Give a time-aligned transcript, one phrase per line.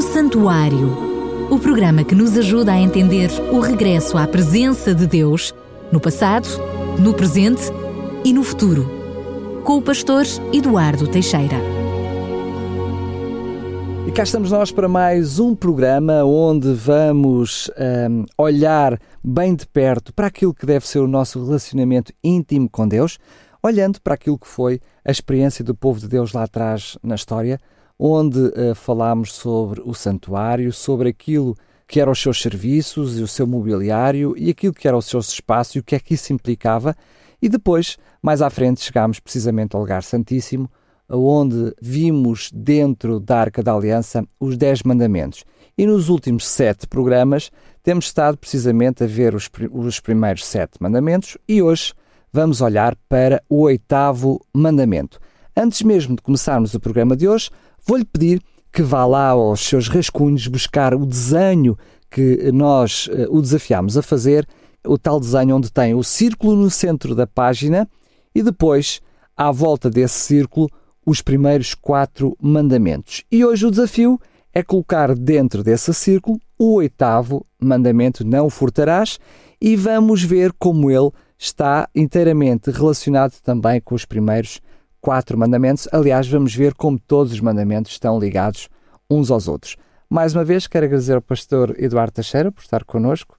[0.00, 5.54] O Santuário, o programa que nos ajuda a entender o regresso à presença de Deus
[5.92, 6.48] no passado,
[6.98, 7.64] no presente
[8.24, 8.88] e no futuro,
[9.62, 10.22] com o pastor
[10.54, 11.58] Eduardo Teixeira.
[14.06, 17.70] E cá estamos nós para mais um programa onde vamos
[18.08, 22.88] um, olhar bem de perto para aquilo que deve ser o nosso relacionamento íntimo com
[22.88, 23.18] Deus,
[23.62, 27.60] olhando para aquilo que foi a experiência do povo de Deus lá atrás na história,
[28.02, 31.54] onde uh, falámos sobre o santuário, sobre aquilo
[31.86, 35.20] que eram os seus serviços e o seu mobiliário e aquilo que era o seu
[35.20, 36.96] espaço e o que é que isso implicava.
[37.42, 40.70] E depois, mais à frente, chegámos precisamente ao lugar santíssimo,
[41.10, 45.44] onde vimos dentro da Arca da Aliança os Dez Mandamentos.
[45.76, 47.50] E nos últimos sete programas
[47.82, 51.92] temos estado precisamente a ver os, os primeiros sete mandamentos e hoje
[52.32, 55.18] vamos olhar para o oitavo mandamento.
[55.56, 57.50] Antes mesmo de começarmos o programa de hoje,
[57.86, 58.40] vou-lhe pedir
[58.72, 61.76] que vá lá aos seus rascunhos buscar o desenho
[62.10, 64.46] que nós uh, o desafiámos a fazer,
[64.86, 67.88] o tal desenho onde tem o círculo no centro da página
[68.34, 69.00] e depois,
[69.36, 70.68] à volta desse círculo,
[71.04, 73.24] os primeiros quatro mandamentos.
[73.30, 74.20] E hoje o desafio
[74.52, 79.18] é colocar dentro desse círculo o oitavo mandamento: não furtarás,
[79.60, 84.60] e vamos ver como ele está inteiramente relacionado também com os primeiros
[85.00, 85.88] quatro mandamentos.
[85.92, 88.68] Aliás, vamos ver como todos os mandamentos estão ligados
[89.10, 89.76] uns aos outros.
[90.08, 93.38] Mais uma vez, quero agradecer ao pastor Eduardo Teixeira por estar connosco.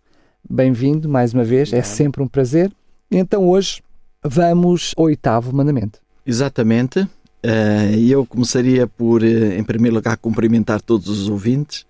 [0.50, 2.72] Bem-vindo mais uma vez, é sempre um prazer.
[3.10, 3.82] Então, hoje
[4.24, 6.00] vamos ao oitavo mandamento.
[6.26, 7.08] Exatamente.
[7.44, 11.86] Eh, eu começaria por, eh, em primeiro lugar, cumprimentar todos os ouvintes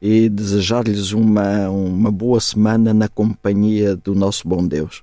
[0.00, 5.02] e desejar-lhes uma, uma boa semana na companhia do nosso bom Deus.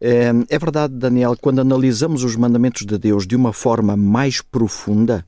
[0.00, 5.26] É, verdade, Daniel, quando analisamos os mandamentos de Deus de uma forma mais profunda,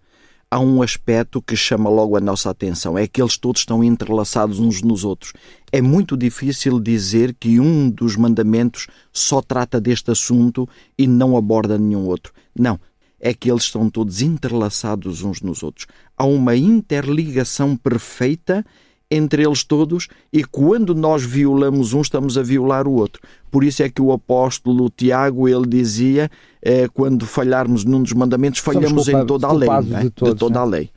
[0.51, 4.59] há um aspecto que chama logo a nossa atenção: é que eles todos estão entrelaçados
[4.59, 5.35] uns nos outros.
[5.71, 10.67] É muito difícil dizer que um dos mandamentos só trata deste assunto
[10.97, 12.33] e não aborda nenhum outro.
[12.59, 12.81] Não,
[13.21, 15.87] é que eles estão todos entrelaçados uns nos outros.
[16.17, 18.65] Há uma interligação perfeita
[19.13, 23.21] entre eles todos e quando nós violamos um, estamos a violar o outro.
[23.51, 26.31] Por isso é que o apóstolo Tiago, ele dizia,
[26.63, 29.69] eh, quando falharmos num dos mandamentos, falhamos em toda a lei.
[29.69, 30.89] De, todos, de toda a lei.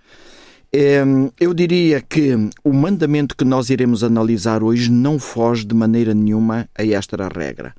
[0.71, 1.03] Eh,
[1.37, 2.33] eu diria que
[2.63, 7.75] o mandamento que nós iremos analisar hoje não foge de maneira nenhuma a esta regra.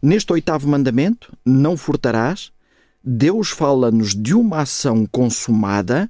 [0.00, 2.52] Neste oitavo mandamento, não furtarás,
[3.02, 6.08] Deus fala-nos de uma ação consumada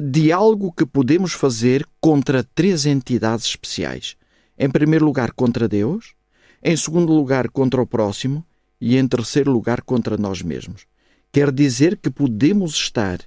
[0.00, 4.16] de algo que podemos fazer contra três entidades especiais.
[4.58, 6.14] Em primeiro lugar, contra Deus,
[6.62, 8.44] em segundo lugar, contra o próximo
[8.80, 10.86] e em terceiro lugar, contra nós mesmos.
[11.32, 13.18] Quer dizer que podemos estar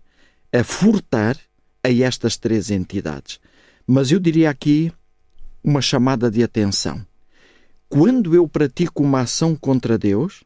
[0.53, 1.38] a furtar
[1.84, 3.39] a estas três entidades.
[3.85, 4.91] Mas eu diria aqui
[5.63, 7.06] uma chamada de atenção.
[7.89, 10.44] Quando eu pratico uma ação contra Deus,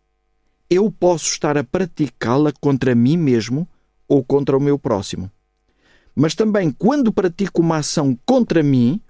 [0.69, 3.67] eu posso estar a praticá-la contra mim mesmo
[4.07, 5.31] ou contra o meu próximo.
[6.15, 9.01] Mas também, quando pratico uma ação contra mim,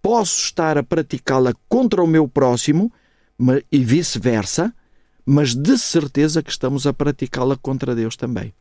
[0.00, 2.92] posso estar a praticá-la contra o meu próximo
[3.70, 4.72] e vice-versa,
[5.24, 8.54] mas de certeza que estamos a praticá-la contra Deus também.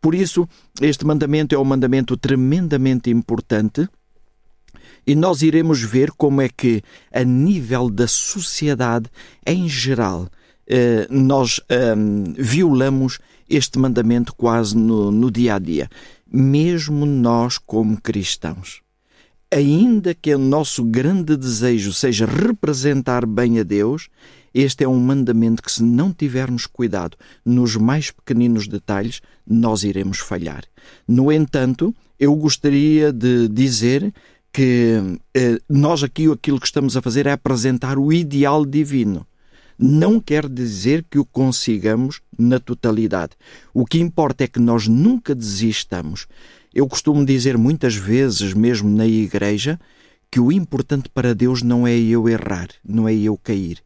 [0.00, 0.48] Por isso,
[0.80, 3.88] este mandamento é um mandamento tremendamente importante
[5.06, 6.82] e nós iremos ver como é que,
[7.12, 9.08] a nível da sociedade
[9.46, 10.28] em geral,
[10.66, 15.88] eh, nós ehm, violamos este mandamento quase no, no dia a dia
[16.30, 18.82] mesmo nós como cristãos.
[19.50, 24.08] Ainda que o nosso grande desejo seja representar bem a Deus,
[24.52, 30.18] este é um mandamento que, se não tivermos cuidado nos mais pequeninos detalhes, nós iremos
[30.18, 30.64] falhar.
[31.06, 34.12] No entanto, eu gostaria de dizer
[34.52, 39.26] que eh, nós aqui aquilo que estamos a fazer é apresentar o ideal divino
[39.78, 43.32] não quer dizer que o consigamos na totalidade.
[43.72, 46.26] O que importa é que nós nunca desistamos.
[46.74, 49.78] Eu costumo dizer muitas vezes, mesmo na igreja,
[50.30, 53.78] que o importante para Deus não é eu errar, não é eu cair,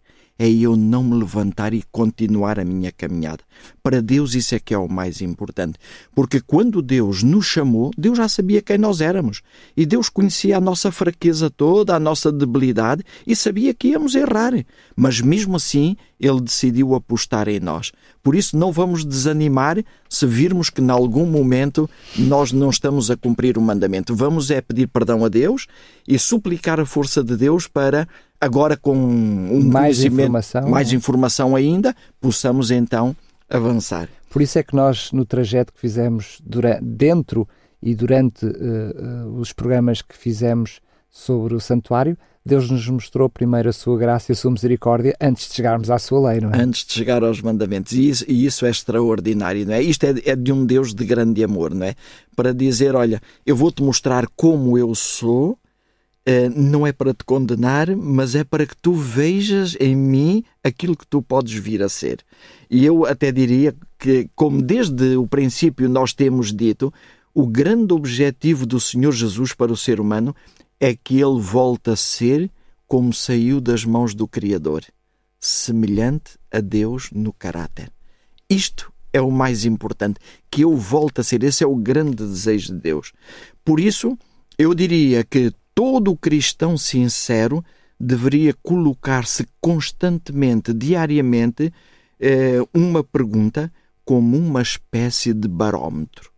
[0.42, 3.44] é eu não me levantar e continuar a minha caminhada.
[3.80, 5.78] Para Deus isso é que é o mais importante.
[6.16, 9.40] Porque quando Deus nos chamou, Deus já sabia quem nós éramos.
[9.76, 14.52] E Deus conhecia a nossa fraqueza toda, a nossa debilidade e sabia que íamos errar.
[14.96, 17.92] Mas mesmo assim, Ele decidiu apostar em nós.
[18.20, 19.78] Por isso, não vamos desanimar
[20.08, 24.14] se virmos que, em algum momento, nós não estamos a cumprir o mandamento.
[24.14, 25.68] Vamos é pedir perdão a Deus
[26.06, 28.08] e suplicar a força de Deus para
[28.42, 33.14] agora com um mais informação, mais informação ainda, possamos então
[33.48, 34.08] avançar.
[34.28, 37.48] Por isso é que nós, no trajeto que fizemos durante, dentro
[37.80, 38.44] e durante
[39.36, 44.34] os programas que fizemos sobre o santuário, Deus nos mostrou primeiro a sua graça e
[44.34, 46.60] a sua misericórdia antes de chegarmos à sua lei, não é?
[46.60, 47.92] Antes de chegar aos mandamentos.
[47.92, 49.82] E isso, e isso é extraordinário, não é?
[49.82, 51.94] Isto é, é, de um Deus de grande amor, não é?
[52.34, 55.56] Para dizer, olha, eu vou-te mostrar como eu sou,
[56.54, 61.06] não é para te condenar, mas é para que tu vejas em mim aquilo que
[61.06, 62.20] tu podes vir a ser.
[62.70, 66.92] E eu até diria que, como desde o princípio nós temos dito,
[67.34, 70.34] o grande objetivo do Senhor Jesus para o ser humano
[70.78, 72.50] é que ele volta a ser
[72.86, 74.84] como saiu das mãos do Criador,
[75.40, 77.90] semelhante a Deus no caráter.
[78.50, 80.20] Isto é o mais importante,
[80.50, 81.42] que eu volte a ser.
[81.42, 83.12] Esse é o grande desejo de Deus.
[83.64, 84.19] Por isso,
[84.58, 87.64] eu diria que todo cristão sincero
[87.98, 91.72] deveria colocar-se constantemente, diariamente,
[92.20, 93.72] eh, uma pergunta
[94.04, 96.30] como uma espécie de barómetro.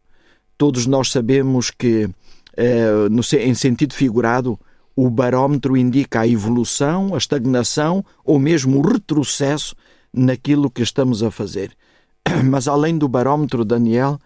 [0.58, 2.08] Todos nós sabemos que
[2.56, 3.08] eh,
[3.40, 4.58] em sentido figurado,
[4.94, 9.74] o barómetro indica a evolução, a estagnação ou mesmo o retrocesso
[10.12, 11.72] naquilo que estamos a fazer.
[12.44, 14.18] Mas além do barómetro, Daniel,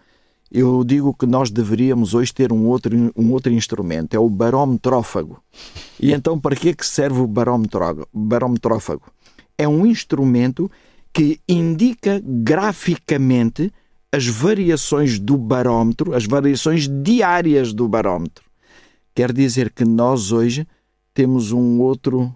[0.51, 5.41] eu digo que nós deveríamos hoje ter um outro, um outro instrumento, é o barometrófago.
[5.99, 9.03] E então, para que, é que serve o barometrófago?
[9.57, 10.71] É um instrumento
[11.13, 13.71] que indica graficamente
[14.11, 18.43] as variações do barómetro, as variações diárias do barómetro.
[19.13, 20.67] Quer dizer que nós hoje
[21.13, 22.33] temos um outro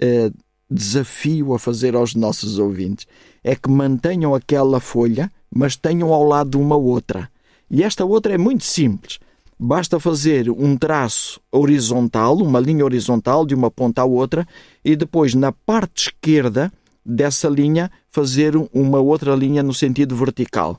[0.00, 0.32] eh,
[0.68, 3.06] desafio a fazer aos nossos ouvintes:
[3.44, 7.30] é que mantenham aquela folha, mas tenham ao lado uma outra.
[7.72, 9.18] E esta outra é muito simples.
[9.58, 14.46] Basta fazer um traço horizontal, uma linha horizontal de uma ponta à outra,
[14.84, 16.70] e depois na parte esquerda
[17.04, 20.78] dessa linha fazer uma outra linha no sentido vertical.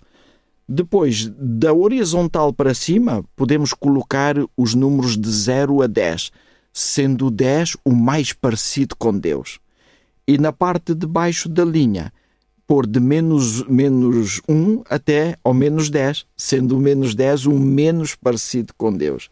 [0.69, 6.31] Depois, da horizontal para cima, podemos colocar os números de 0 a 10,
[6.72, 9.60] sendo o 10 o mais parecido com Deus.
[10.28, 12.13] E na parte de baixo da linha,
[12.68, 18.15] pôr de menos, menos 1 até ao menos 10, sendo o menos 10 o menos
[18.15, 19.30] parecido com Deus.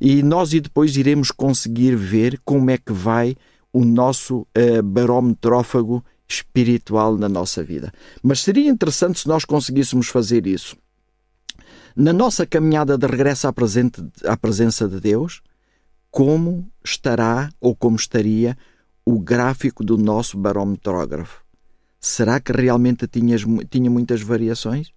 [0.00, 3.36] E nós e depois iremos conseguir ver como é que vai
[3.72, 7.92] o nosso uh, barometrófago espiritual na nossa vida.
[8.22, 10.76] Mas seria interessante se nós conseguíssemos fazer isso.
[11.94, 15.42] Na nossa caminhada de regresso à, presente, à presença de Deus,
[16.10, 18.56] como estará ou como estaria
[19.04, 21.42] o gráfico do nosso barometrógrafo?
[22.04, 24.92] Será que realmente tinhas, tinha muitas variações?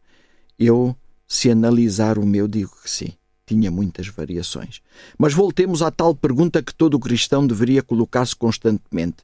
[0.57, 0.95] Eu,
[1.27, 3.13] se analisar o meu, digo que sim,
[3.45, 4.81] tinha muitas variações.
[5.15, 9.17] Mas voltemos à tal pergunta que todo cristão deveria colocar-se constantemente.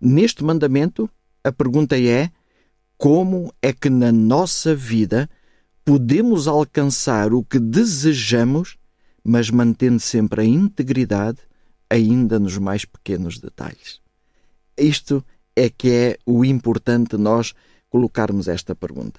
[0.00, 1.08] Neste mandamento,
[1.44, 2.28] a pergunta é:
[2.96, 5.30] como é que na nossa vida
[5.84, 8.76] podemos alcançar o que desejamos,
[9.22, 11.38] mas mantendo sempre a integridade,
[11.88, 14.00] ainda nos mais pequenos detalhes?
[14.76, 17.54] Isto é que é o importante nós
[17.88, 19.18] colocarmos esta pergunta.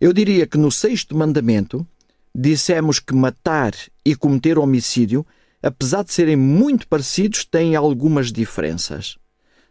[0.00, 1.86] Eu diria que no sexto mandamento
[2.34, 3.72] dissemos que matar
[4.04, 5.24] e cometer homicídio,
[5.62, 9.16] apesar de serem muito parecidos, têm algumas diferenças.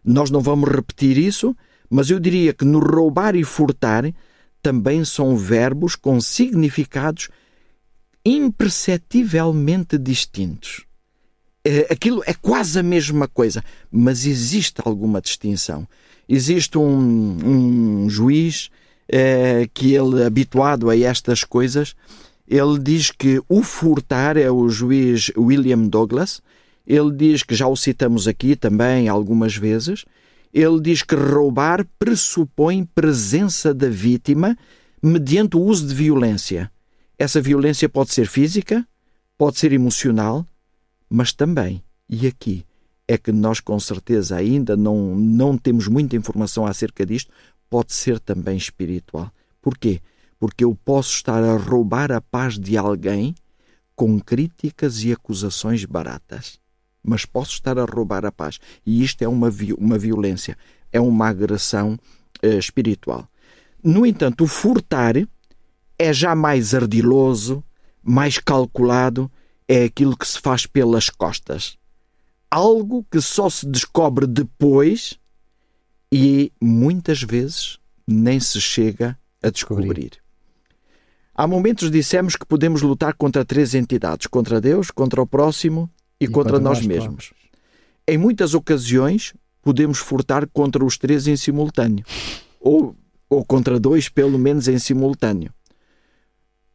[0.03, 1.55] Nós não vamos repetir isso,
[1.89, 4.13] mas eu diria que no roubar e furtar
[4.61, 7.29] também são verbos com significados
[8.25, 10.85] imperceptivelmente distintos.
[11.69, 15.87] É, aquilo é quase a mesma coisa, mas existe alguma distinção.
[16.27, 18.69] Existe um, um juiz
[19.07, 21.95] é, que ele, habituado a estas coisas,
[22.47, 26.41] ele diz que o furtar é o juiz William Douglas.
[26.87, 30.05] Ele diz que já o citamos aqui também algumas vezes
[30.53, 34.57] ele diz que roubar pressupõe presença da vítima
[35.01, 36.71] mediante o uso de violência.
[37.17, 38.85] Essa violência pode ser física,
[39.37, 40.45] pode ser emocional,
[41.09, 42.65] mas também, e aqui
[43.07, 47.31] é que nós com certeza ainda não, não temos muita informação acerca disto,
[47.69, 49.31] pode ser também espiritual.
[49.61, 50.01] Porquê?
[50.39, 53.33] Porque eu posso estar a roubar a paz de alguém
[53.95, 56.59] com críticas e acusações baratas
[57.03, 58.59] mas posso estar a roubar a paz.
[58.85, 60.57] E isto é uma, uma violência,
[60.91, 61.97] é uma agressão
[62.43, 63.27] uh, espiritual.
[63.83, 65.15] No entanto, o furtar
[65.97, 67.63] é já mais ardiloso,
[68.03, 69.31] mais calculado,
[69.69, 71.77] é aquilo que se faz pelas costas.
[72.49, 75.19] Algo que só se descobre depois
[76.11, 80.13] e muitas vezes nem se chega a descobrir.
[81.35, 85.87] Há momentos dissemos que podemos lutar contra três entidades: contra Deus, contra o próximo
[86.19, 87.31] e, e contra, contra, nós, nós mesmos.
[88.07, 92.03] Em muitas ocasiões, podemos furtar contra os três em simultâneo,
[92.59, 92.95] ou,
[93.29, 95.53] ou contra dois, pelo menos em simultâneo.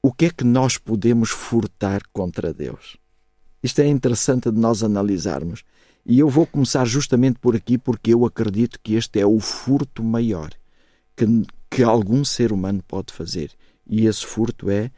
[0.05, 2.99] O que é que nós podemos furtar contra Deus?
[3.63, 5.65] Isto é interessante de nós analisarmos.
[6.05, 10.05] E eu vou começar justamente por aqui, porque eu acredito que este é o furto
[10.05, 10.51] maior
[11.17, 11.25] que,
[11.71, 13.53] que algum ser humano pode fazer.
[13.87, 14.91] E esse furto é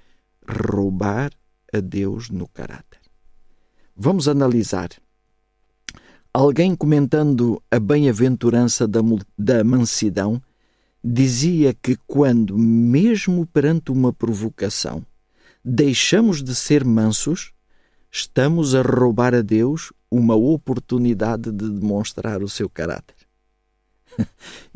[0.44, 1.30] roubar
[1.72, 2.98] a Deus no caráter.
[3.96, 4.88] Vamos analisar.
[6.34, 8.98] Alguém comentando a bem-aventurança da,
[9.38, 10.42] da mansidão
[11.08, 15.06] dizia que quando, mesmo perante uma provocação,
[15.64, 17.52] deixamos de ser mansos,
[18.10, 23.14] estamos a roubar a Deus uma oportunidade de demonstrar o seu caráter.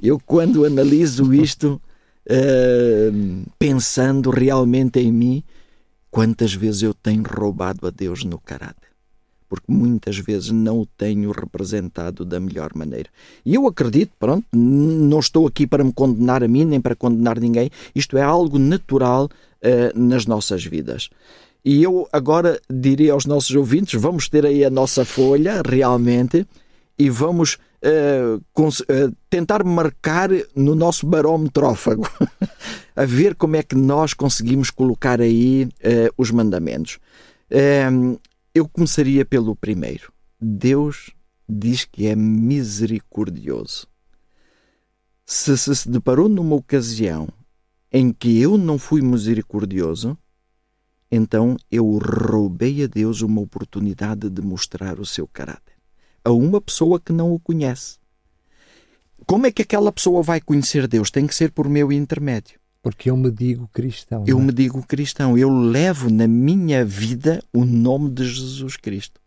[0.00, 1.80] Eu, quando analiso isto,
[2.26, 5.42] uh, pensando realmente em mim,
[6.10, 8.89] quantas vezes eu tenho roubado a Deus no caráter
[9.50, 13.10] porque muitas vezes não o tenho representado da melhor maneira.
[13.44, 17.40] E eu acredito, pronto, não estou aqui para me condenar a mim nem para condenar
[17.40, 21.10] ninguém, isto é algo natural uh, nas nossas vidas.
[21.64, 26.46] E eu agora diria aos nossos ouvintes: vamos ter aí a nossa folha realmente
[26.96, 32.08] e vamos uh, uh, tentar marcar no nosso barómetrófago
[32.94, 35.68] a ver como é que nós conseguimos colocar aí
[36.16, 36.98] os mandamentos.
[38.52, 40.12] Eu começaria pelo primeiro.
[40.40, 41.10] Deus
[41.48, 43.86] diz que é misericordioso.
[45.24, 47.28] Se se deparou numa ocasião
[47.92, 50.18] em que eu não fui misericordioso,
[51.10, 55.74] então eu roubei a Deus uma oportunidade de mostrar o seu caráter
[56.24, 57.98] a uma pessoa que não o conhece.
[59.26, 61.10] Como é que aquela pessoa vai conhecer Deus?
[61.10, 62.59] Tem que ser por meu intermédio.
[62.82, 64.24] Porque eu me digo cristão.
[64.26, 64.42] Eu é?
[64.42, 65.36] me digo cristão.
[65.36, 69.20] Eu levo na minha vida o nome de Jesus Cristo.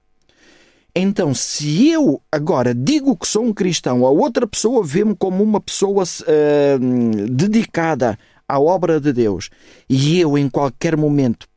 [0.95, 5.59] Então, se eu agora digo que sou um cristão, a outra pessoa vê-me como uma
[5.59, 8.17] pessoa uh, dedicada
[8.47, 9.49] à obra de Deus,
[9.89, 11.47] e eu, em qualquer momento,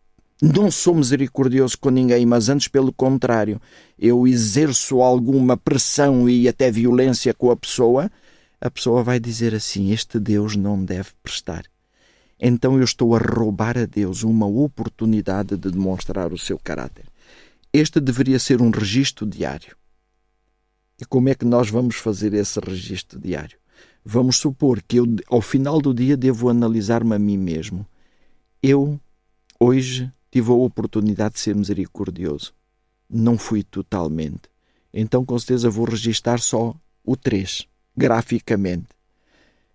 [0.40, 3.60] não sou misericordioso com ninguém, mas antes, pelo contrário,
[3.98, 8.10] eu exerço alguma pressão e até violência com a pessoa,
[8.58, 11.64] a pessoa vai dizer assim: Este Deus não deve prestar
[12.40, 17.06] então eu estou a roubar a Deus uma oportunidade de demonstrar o seu caráter.
[17.72, 19.76] Este deveria ser um registro diário.
[21.00, 23.58] E como é que nós vamos fazer esse registro diário?
[24.04, 27.86] Vamos supor que eu, ao final do dia, devo analisar-me a mim mesmo.
[28.62, 29.00] Eu,
[29.58, 32.54] hoje, tive a oportunidade de ser misericordioso.
[33.10, 34.42] Não fui totalmente.
[34.92, 36.74] Então, com certeza, vou registar só
[37.04, 37.66] o 3,
[37.96, 38.95] graficamente.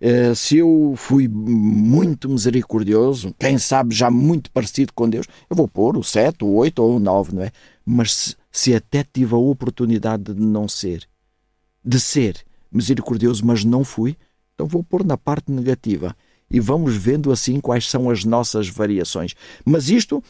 [0.01, 5.67] Uh, se eu fui muito misericordioso, quem sabe já muito parecido com Deus, eu vou
[5.67, 7.51] pôr o 7, o 8 ou o 9, não é?
[7.85, 11.07] Mas se, se até tive a oportunidade de não ser,
[11.85, 14.17] de ser misericordioso, mas não fui,
[14.55, 16.15] então vou pôr na parte negativa
[16.51, 19.33] e vamos vendo assim quais são as nossas variações.
[19.65, 20.23] Mas isto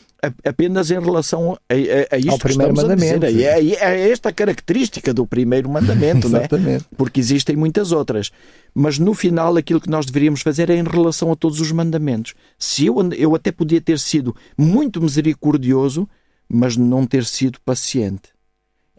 [0.45, 3.25] apenas em relação a, a, a isto Ao que primeiro mandamento.
[3.25, 3.43] a dizer.
[3.43, 6.47] É, é, é esta característica do primeiro mandamento, não é?
[6.95, 8.31] Porque existem muitas outras.
[8.73, 12.35] Mas no final aquilo que nós deveríamos fazer é em relação a todos os mandamentos.
[12.57, 16.07] Se eu, eu até podia ter sido muito misericordioso,
[16.47, 18.29] mas não ter sido paciente.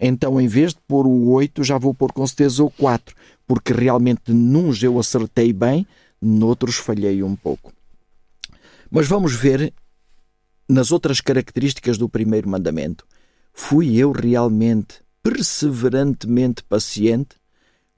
[0.00, 3.14] Então, em vez de pôr o 8, já vou pôr com certeza o 4,
[3.46, 5.86] porque realmente nuns eu acertei bem,
[6.22, 7.72] noutros falhei um pouco.
[8.90, 9.74] Mas vamos ver
[10.68, 13.06] nas outras características do primeiro mandamento.
[13.52, 17.36] Fui eu realmente perseverantemente paciente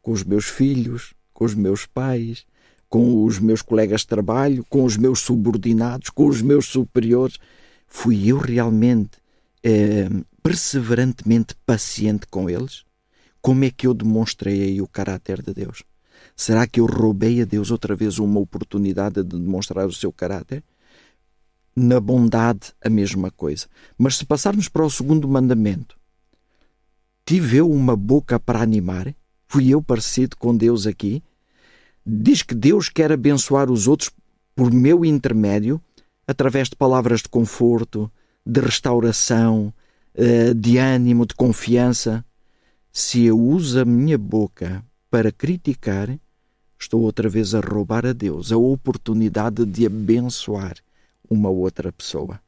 [0.00, 2.46] com os meus filhos, com os meus pais,
[2.88, 7.38] com os meus colegas de trabalho, com os meus subordinados, com os meus superiores?
[7.86, 9.18] Fui eu realmente
[9.62, 10.08] eh,
[10.42, 12.84] perseverantemente paciente com eles?
[13.40, 15.82] Como é que eu demonstrei aí o caráter de Deus?
[16.36, 20.62] Será que eu roubei a Deus outra vez uma oportunidade de demonstrar o seu caráter?
[21.76, 23.66] Na bondade, a mesma coisa.
[23.96, 25.96] Mas se passarmos para o segundo mandamento,
[27.24, 29.14] tive eu uma boca para animar?
[29.46, 31.22] Fui eu parecido com Deus aqui?
[32.04, 34.10] Diz que Deus quer abençoar os outros
[34.54, 35.80] por meu intermédio,
[36.26, 38.10] através de palavras de conforto,
[38.44, 39.72] de restauração,
[40.14, 42.24] eh, de ânimo, de confiança.
[42.92, 46.18] Se eu uso a minha boca para criticar,
[46.84, 50.74] estou outra vez a roubar a Deus a oportunidade de abençoar
[51.28, 52.38] uma outra pessoa.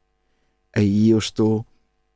[0.75, 1.65] Aí eu estou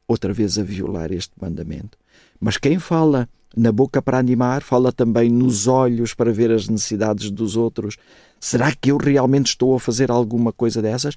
[0.06, 1.96] outra vez a violar este mandamento.
[2.38, 7.30] Mas quem fala na boca para animar, fala também nos olhos para ver as necessidades
[7.30, 7.96] dos outros.
[8.38, 11.16] Será que eu realmente estou a fazer alguma coisa dessas?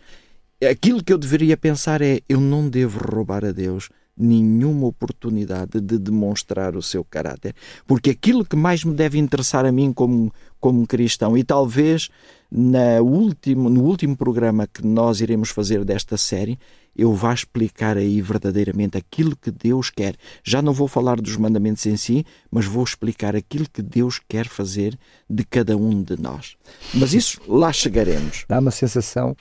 [0.70, 5.98] Aquilo que eu deveria pensar é: eu não devo roubar a Deus nenhuma oportunidade de
[5.98, 7.56] demonstrar o seu caráter.
[7.88, 12.10] Porque aquilo que mais me deve interessar a mim como, como cristão, e talvez
[12.52, 16.60] na último, no último programa que nós iremos fazer desta série,
[16.96, 20.16] eu vá explicar aí verdadeiramente aquilo que Deus quer.
[20.44, 24.48] Já não vou falar dos mandamentos em si, mas vou explicar aquilo que Deus quer
[24.48, 26.56] fazer de cada um de nós.
[26.94, 28.46] Mas isso lá chegaremos.
[28.48, 29.36] Dá uma sensação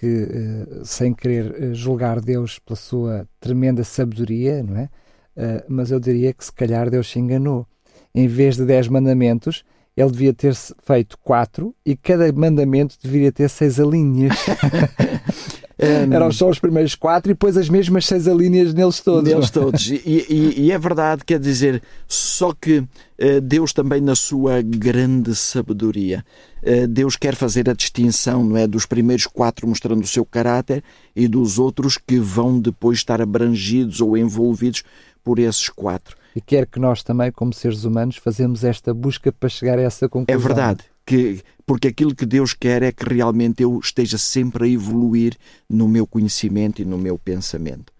[0.00, 4.88] que, eh, sem querer eh, julgar Deus pela sua tremenda sabedoria, não é?
[5.36, 7.66] Eh, mas eu diria que se calhar Deus se enganou.
[8.14, 9.62] Em vez de dez mandamentos,
[9.94, 14.34] ele devia ter feito quatro e cada mandamento deveria ter seis alíneas.
[15.82, 19.30] Um, Eram só os primeiros quatro e depois as mesmas seis alíneas neles todos.
[19.30, 19.88] Neles todos.
[19.88, 25.34] E, e, e, é verdade, quer dizer, só que uh, Deus também, na sua grande
[25.34, 26.22] sabedoria,
[26.62, 30.84] uh, Deus quer fazer a distinção não é, dos primeiros quatro mostrando o seu caráter
[31.16, 34.82] e dos outros que vão depois estar abrangidos ou envolvidos
[35.24, 36.14] por esses quatro.
[36.36, 40.08] E quer que nós também, como seres humanos, fazemos esta busca para chegar a essa
[40.08, 40.38] conclusão.
[40.38, 44.68] É verdade que porque aquilo que Deus quer é que realmente eu esteja sempre a
[44.68, 45.36] evoluir
[45.68, 47.92] no meu conhecimento e no meu pensamento.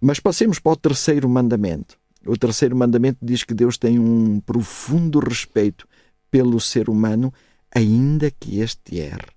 [0.00, 1.96] Mas passemos para o terceiro mandamento.
[2.26, 5.86] O terceiro mandamento diz que Deus tem um profundo respeito
[6.32, 7.32] pelo ser humano,
[7.72, 9.28] ainda que este erre.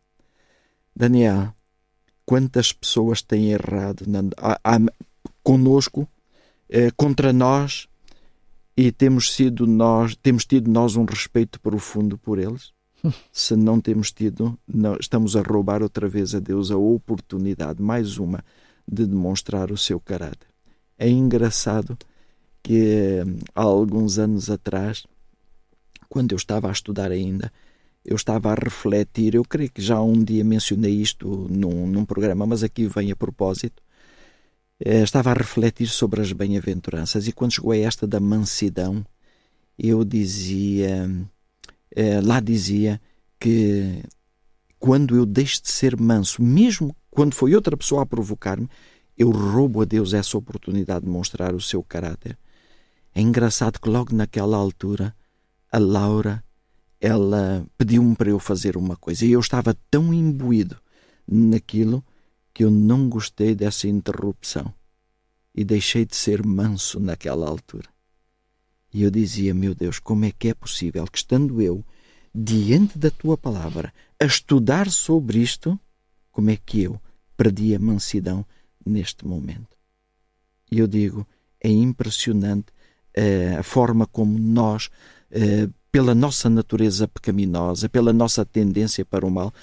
[0.95, 1.53] Daniel,
[2.25, 4.05] quantas pessoas têm errado
[5.43, 6.07] conosco,
[6.69, 7.87] eh, contra nós,
[8.75, 12.74] e temos sido nós, temos tido nós um respeito profundo por eles?
[13.31, 18.17] Se não temos tido, não, estamos a roubar outra vez a Deus a oportunidade, mais
[18.17, 18.43] uma,
[18.87, 20.47] de demonstrar o seu caráter.
[20.97, 21.97] É engraçado
[22.63, 23.21] que
[23.53, 25.05] há alguns anos atrás,
[26.09, 27.51] quando eu estava a estudar ainda,
[28.03, 32.45] eu estava a refletir, eu creio que já um dia mencionei isto num, num programa,
[32.45, 33.81] mas aqui vem a propósito.
[34.79, 39.05] Eh, estava a refletir sobre as bem-aventuranças e quando chegou a esta da mansidão,
[39.77, 41.09] eu dizia
[41.95, 43.01] eh, lá dizia
[43.39, 44.03] que
[44.77, 48.69] quando eu deixo de ser manso, mesmo quando foi outra pessoa a provocar-me,
[49.17, 52.37] eu roubo a Deus essa oportunidade de mostrar o seu caráter.
[53.13, 55.15] É engraçado que logo naquela altura
[55.71, 56.43] a Laura
[56.99, 60.77] ela pediu-me para eu fazer uma coisa e eu estava tão imbuído
[61.27, 62.03] naquilo
[62.53, 64.73] que eu não gostei dessa interrupção
[65.53, 67.94] e deixei de ser manso naquela altura.
[68.95, 71.83] E eu dizia, meu Deus, como é que é possível que, estando eu
[72.33, 75.77] diante da tua palavra, a estudar sobre isto,
[76.31, 76.97] como é que eu
[77.35, 78.45] perdi a mansidão
[78.85, 79.75] neste momento?
[80.71, 81.27] E eu digo,
[81.61, 82.67] é impressionante
[83.17, 84.85] uh, a forma como nós,
[85.29, 89.53] uh, pela nossa natureza pecaminosa, pela nossa tendência para o mal,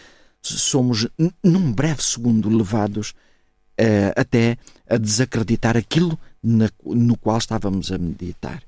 [0.43, 1.09] somos,
[1.43, 3.13] num breve segundo, levados
[3.81, 8.63] uh, até a desacreditar aquilo na, no qual estávamos a meditar.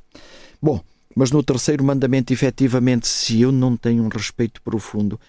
[0.65, 0.81] Bom,
[1.15, 5.21] mas no terceiro mandamento, efetivamente, se eu não tenho um respeito profundo,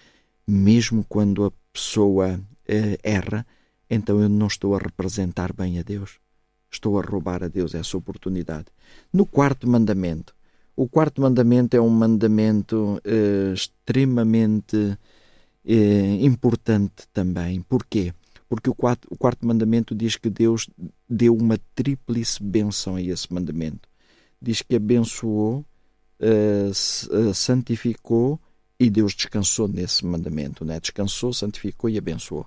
[0.46, 3.46] mesmo quando a pessoa eh, erra,
[3.90, 6.18] então eu não estou a representar bem a Deus.
[6.70, 8.68] Estou a roubar a Deus essa oportunidade.
[9.12, 10.34] No quarto mandamento,
[10.74, 14.96] o quarto mandamento é um mandamento eh, extremamente
[15.66, 17.60] eh, importante também.
[17.60, 18.14] Porquê?
[18.48, 20.66] Porque o quarto, o quarto mandamento diz que Deus
[21.06, 23.86] deu uma tríplice benção a esse mandamento
[24.40, 25.64] diz que abençoou,
[26.20, 28.40] uh, santificou
[28.78, 30.78] e Deus descansou nesse mandamento, né?
[30.78, 32.46] descansou, santificou e abençoou.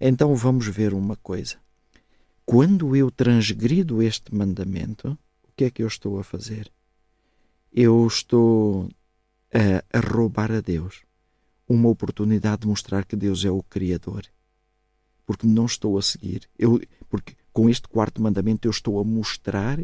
[0.00, 1.56] Então vamos ver uma coisa.
[2.44, 6.70] Quando eu transgrido este mandamento, o que é que eu estou a fazer?
[7.72, 8.88] Eu estou
[9.52, 11.02] a, a roubar a Deus
[11.68, 14.24] uma oportunidade de mostrar que Deus é o Criador.
[15.26, 16.48] Porque não estou a seguir.
[16.58, 19.78] Eu, porque com este quarto mandamento eu estou a mostrar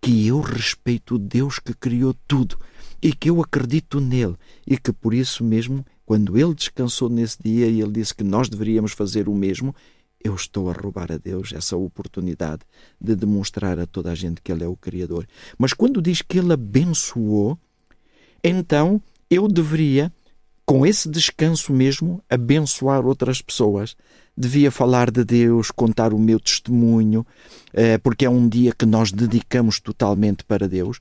[0.00, 2.58] que eu respeito o Deus que criou tudo
[3.02, 4.36] e que eu acredito nele
[4.66, 8.48] e que por isso mesmo, quando ele descansou nesse dia e ele disse que nós
[8.48, 9.74] deveríamos fazer o mesmo,
[10.22, 12.62] eu estou a roubar a Deus essa oportunidade
[13.00, 15.26] de demonstrar a toda a gente que ele é o Criador.
[15.58, 17.58] Mas quando diz que ele abençoou,
[18.44, 20.12] então eu deveria,
[20.70, 23.96] com esse descanso mesmo, abençoar outras pessoas
[24.36, 27.26] devia falar de Deus, contar o meu testemunho,
[27.72, 31.00] eh, porque é um dia que nós dedicamos totalmente para Deus.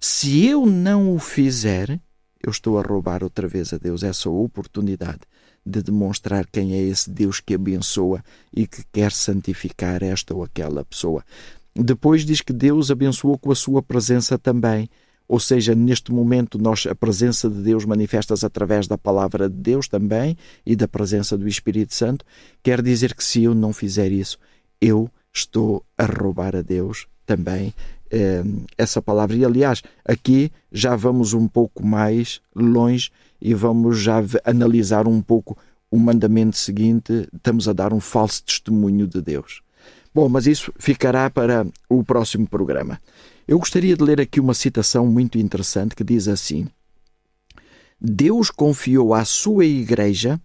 [0.00, 2.00] Se eu não o fizer,
[2.42, 5.20] eu estou a roubar outra vez a Deus essa oportunidade
[5.66, 10.82] de demonstrar quem é esse Deus que abençoa e que quer santificar esta ou aquela
[10.82, 11.22] pessoa.
[11.76, 14.88] Depois diz que Deus abençoou com a sua presença também.
[15.30, 19.86] Ou seja, neste momento nós a presença de Deus manifesta-se através da palavra de Deus
[19.86, 22.24] também e da presença do Espírito Santo.
[22.64, 24.40] Quer dizer que se eu não fizer isso,
[24.80, 27.72] eu estou a roubar a Deus também
[28.10, 28.42] eh,
[28.76, 29.36] essa palavra.
[29.36, 35.56] E aliás, aqui já vamos um pouco mais longe e vamos já analisar um pouco
[35.88, 39.62] o mandamento seguinte: estamos a dar um falso testemunho de Deus.
[40.12, 42.98] Bom, mas isso ficará para o próximo programa.
[43.50, 46.68] Eu gostaria de ler aqui uma citação muito interessante que diz assim:
[48.00, 50.40] Deus confiou à sua Igreja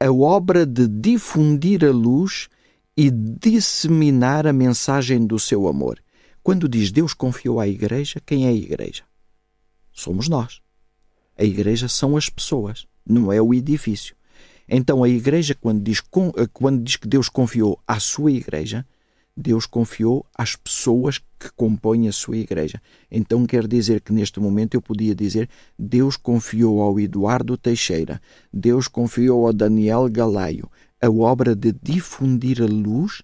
[0.00, 2.48] a obra de difundir a luz
[2.96, 6.02] e disseminar a mensagem do seu amor.
[6.42, 9.04] Quando diz Deus confiou à Igreja, quem é a Igreja?
[9.92, 10.60] Somos nós.
[11.38, 14.16] A Igreja são as pessoas, não é o edifício.
[14.68, 16.00] Então a Igreja, quando diz,
[16.52, 18.84] quando diz que Deus confiou à sua Igreja,
[19.40, 22.80] Deus confiou às pessoas que compõem a sua igreja.
[23.10, 25.48] Então quer dizer que neste momento eu podia dizer
[25.78, 28.20] Deus confiou ao Eduardo Teixeira,
[28.52, 33.22] Deus confiou ao Daniel Galaio a obra de difundir a luz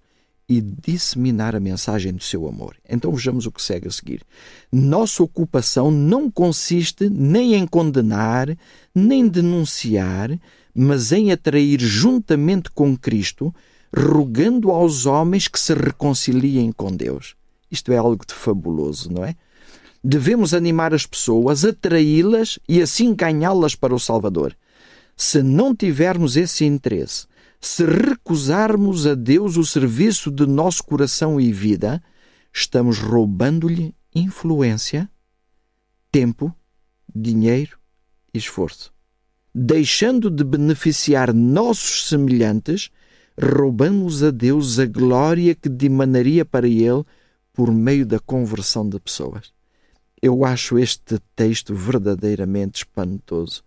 [0.48, 2.76] e disseminar a mensagem do seu amor.
[2.88, 4.22] Então vejamos o que segue a seguir.
[4.72, 8.56] Nossa ocupação não consiste nem em condenar,
[8.94, 10.38] nem denunciar,
[10.74, 13.52] mas em atrair juntamente com Cristo
[13.96, 17.34] rogando aos homens que se reconciliem com Deus.
[17.70, 19.34] Isto é algo de fabuloso, não é?
[20.04, 24.56] Devemos animar as pessoas, atraí-las e assim ganhá-las para o Salvador.
[25.16, 27.26] Se não tivermos esse interesse,
[27.58, 32.02] se recusarmos a Deus o serviço de nosso coração e vida,
[32.52, 35.10] estamos roubando-lhe influência,
[36.12, 36.54] tempo,
[37.12, 37.78] dinheiro
[38.32, 38.92] e esforço.
[39.54, 42.90] Deixando de beneficiar nossos semelhantes,
[43.40, 47.04] roubamos a Deus a glória que dimanaria para Ele
[47.52, 49.52] por meio da conversão de pessoas.
[50.20, 53.62] Eu acho este texto verdadeiramente espantoso,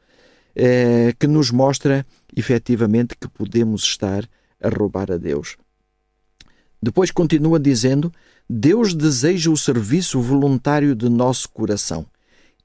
[0.56, 2.06] é, que nos mostra
[2.36, 4.28] efetivamente que podemos estar
[4.62, 5.58] a roubar a Deus.
[6.82, 8.12] Depois continua dizendo:
[8.50, 12.06] Deus deseja o serviço voluntário de nosso coração.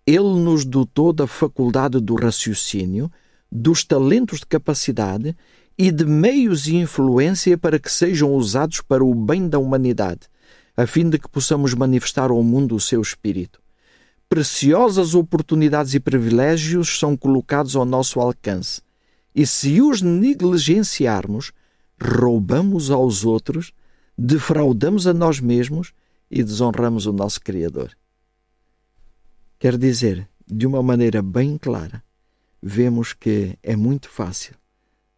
[0.07, 3.11] Ele nos dotou da faculdade do raciocínio,
[3.51, 5.37] dos talentos de capacidade
[5.77, 10.29] e de meios e influência para que sejam usados para o bem da humanidade,
[10.77, 13.61] a fim de que possamos manifestar ao mundo o seu espírito.
[14.29, 18.81] Preciosas oportunidades e privilégios são colocados ao nosso alcance,
[19.35, 21.53] e se os negligenciarmos,
[22.01, 23.73] roubamos aos outros,
[24.17, 25.93] defraudamos a nós mesmos
[26.31, 27.97] e desonramos o nosso Criador.
[29.59, 32.03] Quer dizer, de uma maneira bem clara,
[32.63, 34.55] vemos que é muito fácil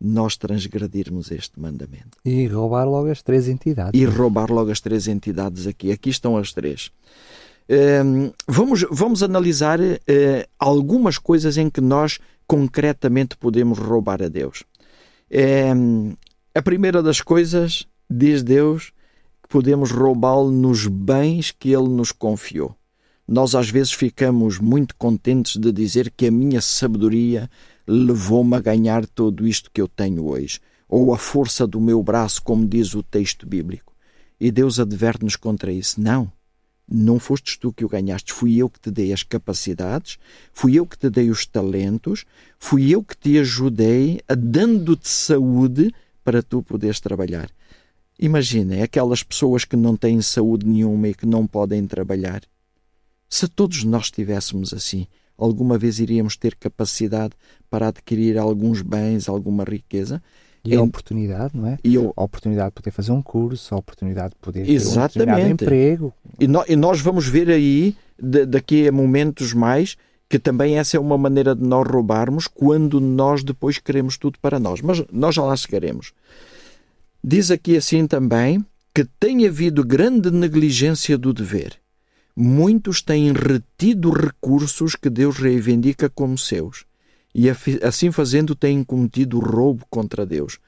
[0.01, 2.19] nós transgredirmos este mandamento.
[2.25, 3.99] E roubar logo as três entidades.
[3.99, 5.91] E roubar logo as três entidades aqui.
[5.91, 6.91] Aqui estão as três.
[7.69, 9.95] Um, vamos, vamos analisar uh,
[10.59, 14.63] algumas coisas em que nós concretamente podemos roubar a Deus.
[15.75, 16.15] Um,
[16.55, 18.93] a primeira das coisas, diz Deus,
[19.43, 22.75] que podemos roubá-lo nos bens que Ele nos confiou.
[23.27, 27.51] Nós às vezes ficamos muito contentes de dizer que a minha sabedoria
[27.87, 32.43] levou-me a ganhar tudo isto que eu tenho hoje, ou a força do meu braço,
[32.43, 33.95] como diz o texto bíblico.
[34.39, 36.01] E Deus adverte-nos contra isso.
[36.01, 36.31] Não,
[36.89, 40.19] não fostes tu que o ganhaste, fui eu que te dei as capacidades,
[40.53, 42.25] fui eu que te dei os talentos,
[42.59, 47.51] fui eu que te ajudei, a dando-te saúde para tu poderes trabalhar.
[48.19, 52.43] Imaginem aquelas pessoas que não têm saúde nenhuma e que não podem trabalhar.
[53.29, 55.07] Se todos nós estivéssemos assim,
[55.39, 57.35] alguma vez iríamos ter capacidade
[57.71, 60.23] para adquirir alguns bens, alguma riqueza.
[60.65, 61.79] E a oportunidade, não é?
[61.85, 62.13] E eu...
[62.17, 65.37] A oportunidade de poder fazer um curso, a oportunidade de poder Exatamente.
[65.37, 66.15] ter um emprego.
[66.41, 69.97] E, no, e nós vamos ver aí, de, daqui a momentos mais,
[70.29, 74.59] que também essa é uma maneira de nós roubarmos quando nós depois queremos tudo para
[74.59, 74.81] nós.
[74.81, 76.13] Mas nós já lá chegaremos.
[77.23, 81.79] Diz aqui assim também que tem havido grande negligência do dever
[82.37, 86.85] muitos têm retido recursos que Deus reivindica como seus,
[87.35, 87.49] e
[87.83, 90.59] assim fazendo têm cometido roubo contra Deus.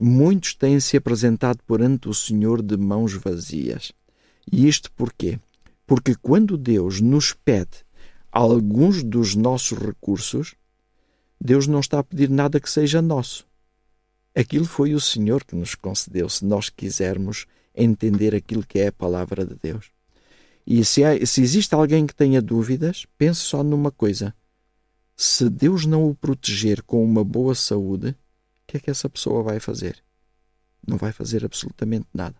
[0.00, 3.92] Muitos têm se apresentado perante o Senhor de mãos vazias.
[4.50, 5.40] E isto porquê?
[5.86, 7.84] Porque quando Deus nos pede
[8.30, 10.54] alguns dos nossos recursos,
[11.40, 13.46] Deus não está a pedir nada que seja nosso.
[14.34, 18.92] Aquilo foi o Senhor que nos concedeu, se nós quisermos entender aquilo que é a
[18.92, 19.95] palavra de Deus.
[20.66, 24.34] E se, há, se existe alguém que tenha dúvidas, pense só numa coisa:
[25.16, 28.14] se Deus não o proteger com uma boa saúde, o
[28.66, 29.96] que é que essa pessoa vai fazer?
[30.86, 32.34] Não vai fazer absolutamente nada.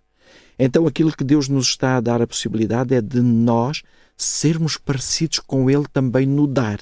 [0.58, 3.82] Então, aquilo que Deus nos está a dar a possibilidade é de nós
[4.16, 6.80] sermos parecidos com Ele também no dar,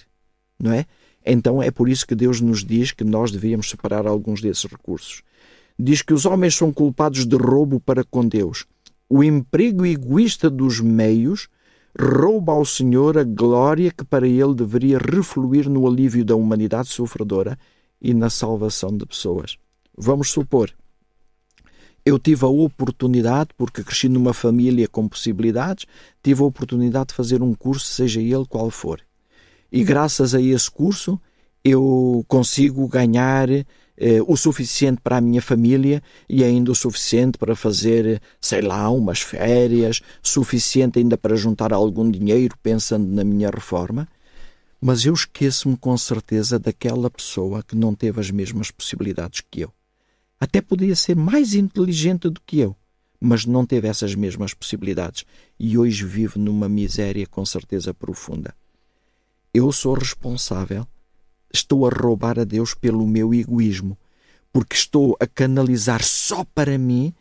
[0.58, 0.86] não é?
[1.26, 5.22] Então, é por isso que Deus nos diz que nós devíamos separar alguns desses recursos.
[5.78, 8.64] Diz que os homens são culpados de roubo para com Deus
[9.08, 11.48] o emprego egoísta dos meios
[11.98, 17.58] rouba ao Senhor a glória que para ele deveria refluir no alívio da humanidade sofredora
[18.00, 19.56] e na salvação de pessoas.
[19.96, 20.74] Vamos supor,
[22.04, 25.86] eu tive a oportunidade, porque cresci numa família com possibilidades,
[26.22, 29.00] tive a oportunidade de fazer um curso, seja ele qual for.
[29.72, 31.18] E graças a esse curso,
[31.64, 33.48] eu consigo ganhar
[33.96, 38.90] eh, o suficiente para a minha família e ainda o suficiente para fazer, sei lá,
[38.90, 44.08] umas férias, suficiente ainda para juntar algum dinheiro pensando na minha reforma.
[44.80, 49.72] Mas eu esqueço-me com certeza daquela pessoa que não teve as mesmas possibilidades que eu.
[50.38, 52.76] Até podia ser mais inteligente do que eu,
[53.20, 55.24] mas não teve essas mesmas possibilidades
[55.58, 58.54] e hoje vive numa miséria com certeza profunda.
[59.54, 60.86] Eu sou responsável,
[61.54, 63.96] estou a roubar a Deus pelo meu egoísmo,
[64.52, 67.14] porque estou a canalizar só para mim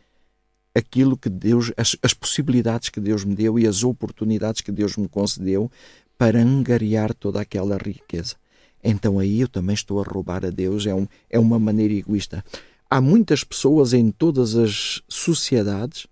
[0.76, 4.98] aquilo que Deus, as, as possibilidades que Deus me deu e as oportunidades que Deus
[4.98, 5.72] me concedeu
[6.18, 8.36] para angariar toda aquela riqueza.
[8.84, 12.44] Então aí eu também estou a roubar a Deus, é, um, é uma maneira egoísta.
[12.90, 16.08] Há muitas pessoas em todas as sociedades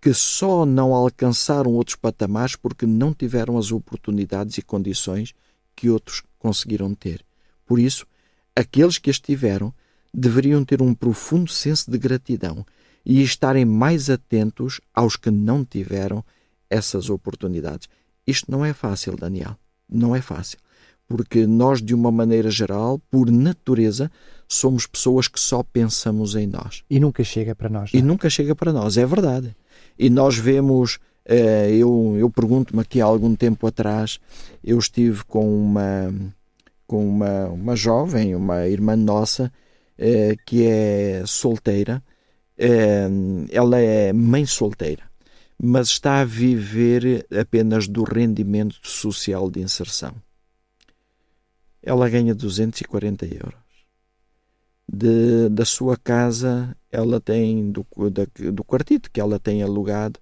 [0.00, 5.34] que só não alcançaram outros patamares porque não tiveram as oportunidades e condições
[5.76, 7.27] que outros conseguiram ter.
[7.68, 8.04] Por isso,
[8.56, 9.72] aqueles que as tiveram
[10.12, 12.66] deveriam ter um profundo senso de gratidão
[13.04, 16.24] e estarem mais atentos aos que não tiveram
[16.68, 17.88] essas oportunidades.
[18.26, 19.56] Isto não é fácil, Daniel.
[19.88, 20.58] Não é fácil
[21.08, 24.12] porque nós, de uma maneira geral, por natureza,
[24.46, 26.84] somos pessoas que só pensamos em nós.
[26.88, 27.90] E nunca chega para nós.
[27.92, 27.98] Não?
[27.98, 28.06] E é?
[28.06, 29.56] nunca chega para nós, é verdade.
[29.98, 34.20] E nós vemos, eh, eu, eu pergunto-me aqui há algum tempo atrás,
[34.62, 36.12] eu estive com uma,
[36.88, 39.52] com uma, uma jovem, uma irmã nossa,
[39.96, 42.02] eh, que é solteira,
[42.58, 43.08] eh,
[43.50, 45.04] ela é mãe solteira,
[45.56, 50.14] mas está a viver apenas do rendimento social de inserção
[51.82, 53.68] ela ganha 240 euros.
[54.90, 60.18] De, da sua casa, ela tem, do, da, do quartito que ela tem alugado,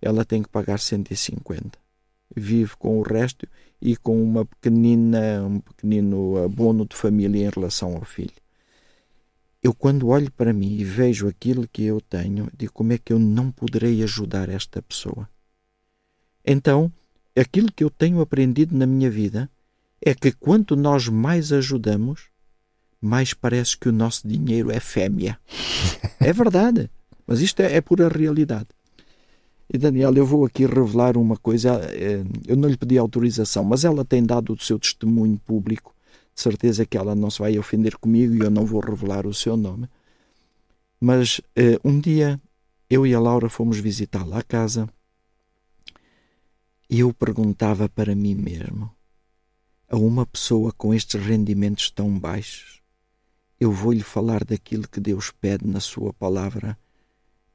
[0.00, 1.77] ela tem que pagar 150.
[2.38, 3.46] Vive com o resto
[3.80, 8.32] e com uma pequenina, um pequenino abono de família em relação ao filho.
[9.62, 13.12] Eu, quando olho para mim e vejo aquilo que eu tenho, digo como é que
[13.12, 15.28] eu não poderei ajudar esta pessoa.
[16.44, 16.92] Então,
[17.36, 19.50] aquilo que eu tenho aprendido na minha vida
[20.00, 22.28] é que quanto nós mais ajudamos,
[23.00, 25.38] mais parece que o nosso dinheiro é fêmea.
[26.20, 26.90] É verdade,
[27.24, 28.66] mas isto é, é pura realidade.
[29.72, 31.80] E Daniel, eu vou aqui revelar uma coisa.
[31.92, 35.94] Eh, eu não lhe pedi autorização, mas ela tem dado o seu testemunho público.
[36.34, 39.34] De certeza que ela não se vai ofender comigo e eu não vou revelar o
[39.34, 39.88] seu nome.
[41.00, 42.40] Mas uh, um dia
[42.88, 44.88] eu e a Laura fomos visitá-la à casa
[46.88, 48.90] e eu perguntava para mim mesmo:
[49.88, 52.80] a uma pessoa com estes rendimentos tão baixos,
[53.60, 56.78] eu vou-lhe falar daquilo que Deus pede na Sua palavra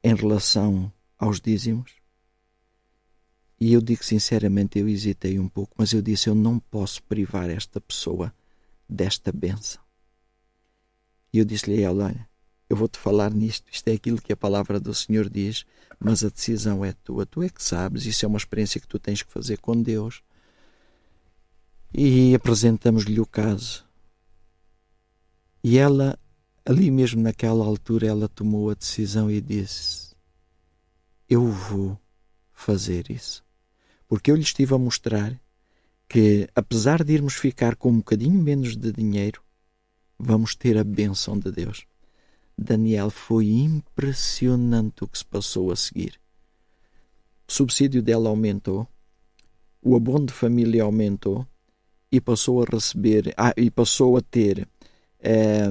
[0.02, 2.03] em relação aos dízimos?
[3.60, 7.48] E eu digo sinceramente, eu hesitei um pouco, mas eu disse: eu não posso privar
[7.48, 8.32] esta pessoa
[8.88, 9.82] desta benção.
[11.32, 12.28] E eu disse-lhe a ela: olha,
[12.68, 15.64] eu vou-te falar nisto, isto é aquilo que a palavra do Senhor diz,
[15.98, 18.98] mas a decisão é tua, tu é que sabes, isso é uma experiência que tu
[18.98, 20.22] tens que fazer com Deus
[21.96, 23.86] e apresentamos-lhe o caso.
[25.62, 26.18] E ela,
[26.64, 30.16] ali mesmo naquela altura, ela tomou a decisão e disse:
[31.28, 31.98] Eu vou
[32.52, 33.43] fazer isso.
[34.08, 35.38] Porque eu lhe estive a mostrar
[36.08, 39.42] que, apesar de irmos ficar com um bocadinho menos de dinheiro,
[40.18, 41.86] vamos ter a bênção de Deus.
[42.56, 46.20] Daniel, foi impressionante o que se passou a seguir.
[47.48, 48.86] O subsídio dela aumentou,
[49.82, 51.46] o abono de família aumentou,
[52.14, 54.68] e passou a receber ah, e passou a ter
[55.20, 55.68] eh,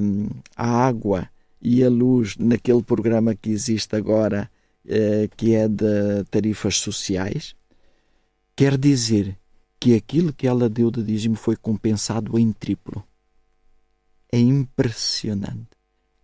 [0.57, 1.29] a água
[1.61, 4.51] e a luz naquele programa que existe agora,
[4.85, 7.55] eh, que é de tarifas sociais,
[8.55, 9.37] quer dizer
[9.79, 13.03] que aquilo que ela deu de dízimo foi compensado em triplo.
[14.31, 15.67] É impressionante.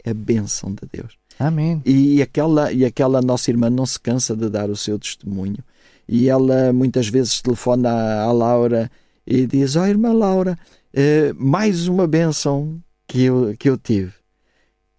[0.03, 1.17] É a bênção de Deus.
[1.37, 1.81] Amém.
[1.85, 5.63] E aquela, e aquela nossa irmã não se cansa de dar o seu testemunho.
[6.07, 7.89] E ela muitas vezes telefona
[8.23, 8.89] à Laura
[9.27, 10.57] e diz: Ó oh, irmã Laura,
[10.93, 14.13] uh, mais uma benção que eu, que eu tive.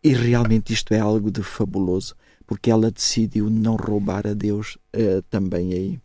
[0.03, 2.14] E realmente isto é algo de fabuloso,
[2.47, 6.01] porque ela decidiu não roubar a Deus uh, também aí.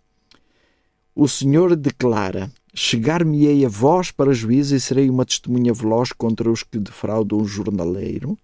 [1.15, 6.62] O Senhor declara: Chegar-me-ei a vós para juízo e serei uma testemunha veloz contra os
[6.62, 8.38] que defraudam o jornaleiro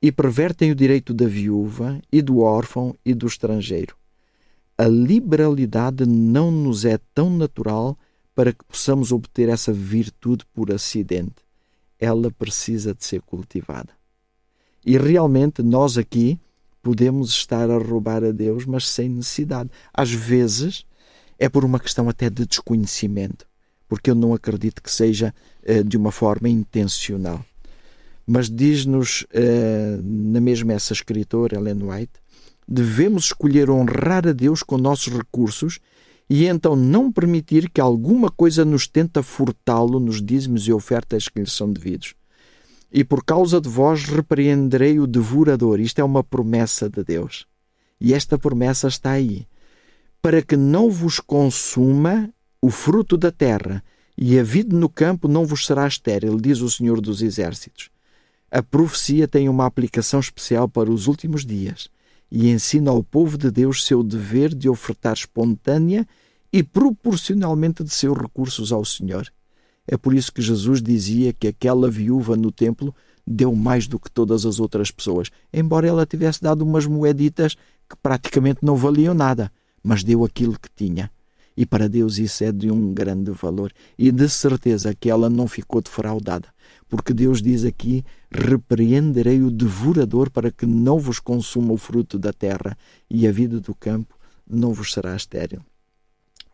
[0.00, 3.94] e pervertem o direito da viúva e do órfão e do estrangeiro.
[4.78, 7.98] a liberalidade não nos é tão natural
[8.32, 11.42] para que possamos obter essa virtude por acidente.
[11.98, 13.92] Ela precisa de ser cultivada.
[14.86, 16.38] E realmente nós aqui
[16.80, 19.68] podemos estar a roubar a Deus, mas sem necessidade.
[19.92, 20.86] Às vezes
[21.38, 23.46] é por uma questão até de desconhecimento,
[23.88, 27.44] porque eu não acredito que seja uh, de uma forma intencional.
[28.26, 32.12] Mas diz-nos uh, na mesma essa escritora, Ellen White,
[32.66, 35.78] devemos escolher honrar a Deus com nossos recursos
[36.28, 41.40] e então não permitir que alguma coisa nos tente furtá-lo nos dízimos e ofertas que
[41.40, 42.14] lhe são devidos.
[42.92, 45.80] E por causa de vós repreenderei o devorador.
[45.80, 47.46] Isto é uma promessa de Deus.
[48.00, 49.46] E esta promessa está aí.
[50.20, 53.82] Para que não vos consuma o fruto da terra,
[54.16, 57.88] e a vida no campo não vos será estéril, diz o Senhor dos Exércitos.
[58.50, 61.88] A profecia tem uma aplicação especial para os últimos dias
[62.30, 66.06] e ensina ao povo de Deus seu dever de ofertar espontânea
[66.52, 69.30] e proporcionalmente de seus recursos ao Senhor.
[69.86, 72.94] É por isso que Jesus dizia que aquela viúva no templo
[73.26, 77.54] deu mais do que todas as outras pessoas, embora ela tivesse dado umas moeditas
[77.88, 81.10] que praticamente não valiam nada, mas deu aquilo que tinha.
[81.56, 83.72] E para Deus isso é de um grande valor.
[83.98, 86.48] E de certeza que ela não ficou defraudada.
[86.88, 92.32] Porque Deus diz aqui: repreenderei o devorador para que não vos consuma o fruto da
[92.32, 92.76] terra,
[93.10, 94.16] e a vida do campo
[94.48, 95.60] não vos será estéril.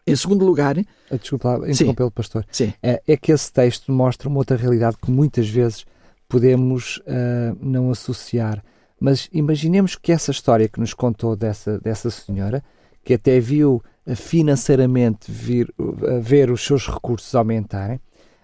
[0.06, 0.76] Em segundo lugar.
[1.10, 2.46] Ah, desculpa, interrompê-lo, pastor.
[2.50, 2.72] Sim.
[2.82, 5.87] É, é, que esse texto mostra uma outra realidade que muitas vezes
[6.28, 8.62] podemos uh, não associar.
[9.00, 12.62] Mas imaginemos que essa história que nos contou dessa, dessa senhora,
[13.04, 13.82] que até viu
[14.16, 15.72] financeiramente vir,
[16.20, 18.00] ver os seus recursos aumentarem,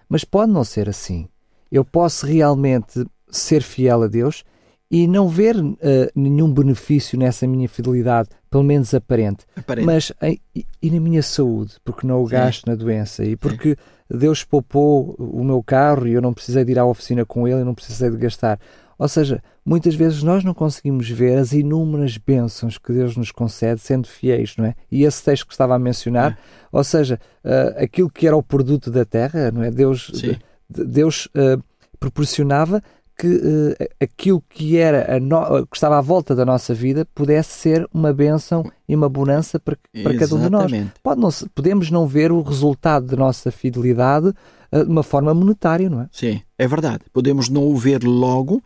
[0.09, 1.27] mas pode não ser assim.
[1.71, 4.43] Eu posso realmente ser fiel a Deus
[4.89, 5.77] e não ver uh,
[6.13, 9.45] nenhum benefício nessa minha fidelidade, pelo menos aparente.
[9.55, 9.85] aparente.
[9.85, 12.71] Mas e, e, na minha saúde, porque não o gasto Sim.
[12.71, 14.17] na doença e porque Sim.
[14.17, 17.61] Deus poupou o meu carro e eu não precisei de ir à oficina com ele
[17.61, 18.59] e não precisei de gastar.
[19.01, 23.81] Ou seja, muitas vezes nós não conseguimos ver as inúmeras bênçãos que Deus nos concede
[23.81, 24.75] sendo fiéis, não é?
[24.91, 26.37] E esse texto que estava a mencionar, é.
[26.71, 29.71] ou seja, uh, aquilo que era o produto da terra, não é?
[29.71, 31.59] Deus, de, Deus uh,
[31.99, 32.79] proporcionava
[33.17, 35.65] que uh, aquilo que era no...
[35.65, 39.75] que estava à volta da nossa vida pudesse ser uma bênção e uma bonança para,
[40.03, 40.71] para cada um de nós.
[41.01, 45.89] Pode não, podemos não ver o resultado da nossa fidelidade uh, de uma forma monetária,
[45.89, 46.07] não é?
[46.11, 46.99] Sim, é verdade.
[47.11, 48.61] Podemos não o ver logo,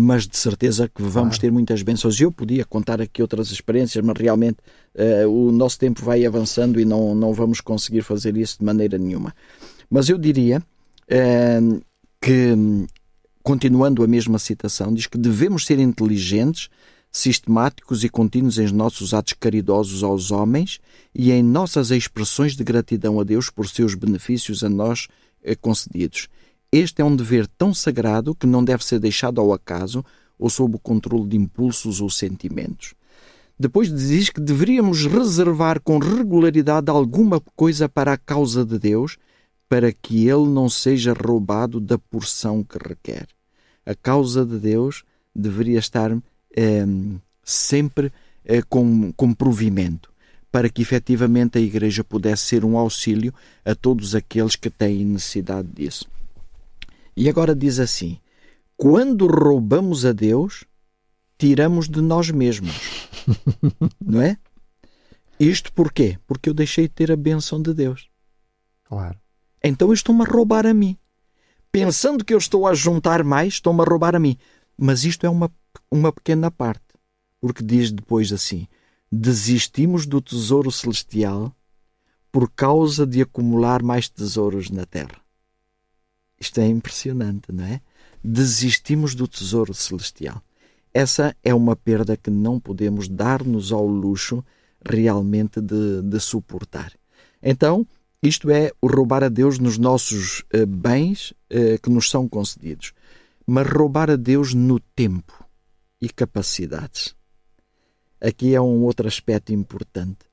[0.00, 1.40] mas de certeza que vamos claro.
[1.40, 2.20] ter muitas bênçãos.
[2.20, 4.58] Eu podia contar aqui outras experiências, mas realmente
[4.94, 8.96] uh, o nosso tempo vai avançando e não, não vamos conseguir fazer isso de maneira
[8.96, 9.34] nenhuma.
[9.90, 10.62] Mas eu diria
[11.10, 11.82] uh,
[12.20, 12.54] que,
[13.42, 16.68] continuando a mesma citação, diz que devemos ser inteligentes,
[17.10, 20.78] sistemáticos e contínuos em nossos atos caridosos aos homens
[21.12, 25.08] e em nossas expressões de gratidão a Deus por seus benefícios a nós
[25.42, 26.28] eh, concedidos
[26.70, 30.04] este é um dever tão sagrado que não deve ser deixado ao acaso
[30.38, 32.94] ou sob o controle de impulsos ou sentimentos.
[33.58, 39.16] Depois diz que deveríamos reservar com regularidade alguma coisa para a causa de Deus,
[39.68, 43.26] para que ele não seja roubado da porção que requer.
[43.84, 45.02] A causa de Deus
[45.34, 46.16] deveria estar
[46.56, 46.86] eh,
[47.42, 48.12] sempre
[48.68, 50.10] com, com provimento,
[50.52, 55.68] para que efetivamente a Igreja pudesse ser um auxílio a todos aqueles que têm necessidade
[55.68, 56.08] disso.
[57.18, 58.20] E agora diz assim:
[58.76, 60.62] quando roubamos a Deus,
[61.36, 63.08] tiramos de nós mesmos.
[64.00, 64.38] Não é?
[65.38, 66.16] Isto porquê?
[66.28, 68.08] Porque eu deixei de ter a benção de Deus.
[68.84, 69.18] Claro.
[69.64, 70.96] Então estão-me a roubar a mim.
[71.72, 74.38] Pensando que eu estou a juntar mais, estão-me a roubar a mim.
[74.76, 75.50] Mas isto é uma,
[75.90, 76.86] uma pequena parte.
[77.40, 78.68] Porque diz depois assim:
[79.10, 81.52] desistimos do tesouro celestial
[82.30, 85.27] por causa de acumular mais tesouros na terra.
[86.40, 87.80] Isto é impressionante, não é?
[88.22, 90.42] Desistimos do tesouro celestial.
[90.92, 94.44] Essa é uma perda que não podemos dar-nos ao luxo
[94.84, 96.92] realmente de, de, suportar.
[97.42, 97.86] Então,
[98.22, 102.92] isto é o roubar a Deus nos nossos uh, bens uh, que nos são concedidos,
[103.46, 105.44] mas roubar a Deus no tempo
[106.00, 107.14] e capacidades.
[108.20, 110.26] Aqui é um outro aspecto importante.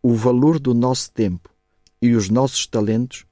[0.00, 1.50] O valor do nosso tempo
[2.00, 3.24] e os nossos talentos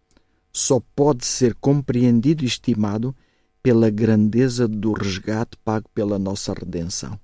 [0.52, 3.14] só pode ser compreendido e estimado
[3.62, 7.18] pela grandeza do resgate pago pela nossa redenção.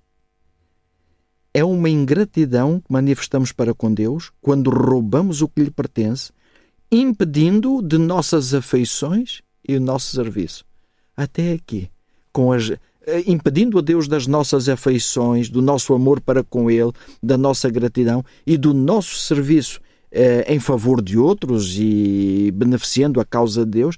[1.52, 6.30] É uma ingratidão que manifestamos para com Deus quando roubamos o que lhe pertence,
[6.92, 10.64] impedindo-o de nossas afeições e o nosso serviço.
[11.16, 11.90] Até aqui,
[12.30, 16.92] com as, eh, impedindo a Deus das nossas afeições, do nosso amor para com Ele,
[17.22, 19.80] da nossa gratidão e do nosso serviço
[20.18, 23.96] eh, em favor de outros e beneficiando a causa de Deus,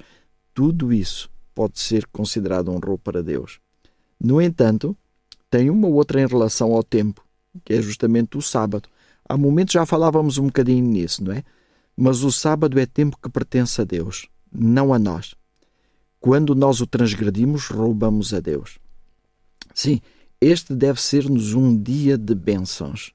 [0.52, 3.60] tudo isso pode ser considerado roubo para Deus.
[4.20, 4.96] No entanto,
[5.48, 7.24] tem uma outra em relação ao tempo,
[7.64, 8.88] que é justamente o sábado.
[9.28, 11.44] Há momentos já falávamos um bocadinho nisso, não é?
[11.96, 15.36] Mas o sábado é tempo que pertence a Deus, não a nós.
[16.18, 18.80] Quando nós o transgredimos, roubamos a Deus.
[19.72, 20.00] Sim,
[20.40, 23.12] este deve ser-nos um dia de bênçãos.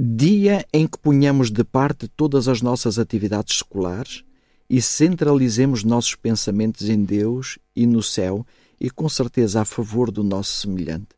[0.00, 4.22] Dia em que ponhamos de parte todas as nossas atividades seculares
[4.70, 8.46] e centralizemos nossos pensamentos em Deus e no céu
[8.78, 11.08] e com certeza a favor do nosso semelhante.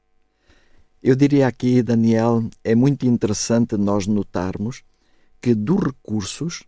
[1.03, 4.83] Eu diria aqui, Daniel, é muito interessante nós notarmos
[5.43, 6.63] que dos recursos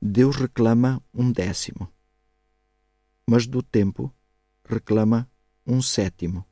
[0.00, 1.86] Deus reclama um décimo,
[3.28, 4.10] mas do tempo
[4.64, 5.28] reclama
[5.66, 6.46] um sétimo.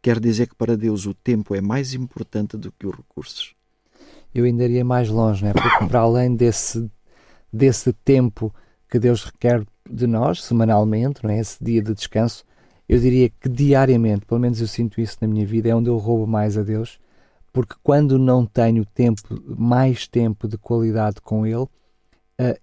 [0.00, 3.57] Quer dizer que para Deus o tempo é mais importante do que os recursos.
[4.38, 5.52] Eu ainda iria mais longe, né?
[5.52, 6.88] porque para além desse,
[7.52, 8.54] desse tempo
[8.88, 11.40] que Deus requer de nós, semanalmente, não é?
[11.40, 12.44] esse dia de descanso,
[12.88, 15.96] eu diria que diariamente, pelo menos eu sinto isso na minha vida, é onde eu
[15.96, 17.00] roubo mais a Deus,
[17.52, 19.22] porque quando não tenho tempo,
[19.58, 21.68] mais tempo de qualidade com Ele, uh,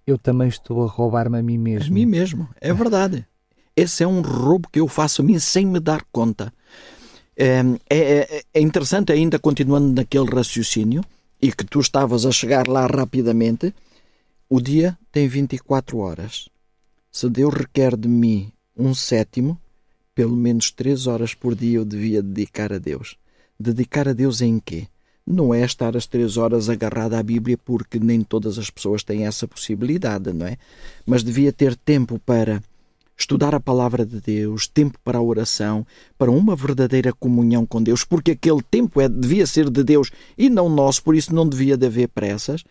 [0.06, 1.90] eu também estou a roubar-me a mim mesmo.
[1.90, 3.26] A mim mesmo, é verdade.
[3.76, 6.50] Esse é um roubo que eu faço a mim sem me dar conta.
[7.36, 7.60] É,
[7.90, 11.02] é, é interessante, ainda continuando naquele raciocínio,
[11.46, 13.72] e que tu estavas a chegar lá rapidamente,
[14.48, 16.48] o dia tem 24 horas.
[17.12, 19.56] Se Deus requer de mim um sétimo,
[20.12, 23.16] pelo menos três horas por dia eu devia dedicar a Deus.
[23.60, 24.88] Dedicar a Deus em quê?
[25.24, 29.24] Não é estar as três horas agarrada à Bíblia, porque nem todas as pessoas têm
[29.24, 30.58] essa possibilidade, não é?
[31.06, 32.60] Mas devia ter tempo para
[33.16, 35.86] estudar a palavra de Deus, tempo para a oração,
[36.18, 40.50] para uma verdadeira comunhão com Deus, porque aquele tempo é, devia ser de Deus e
[40.50, 42.62] não nosso, por isso não devia de haver pressas,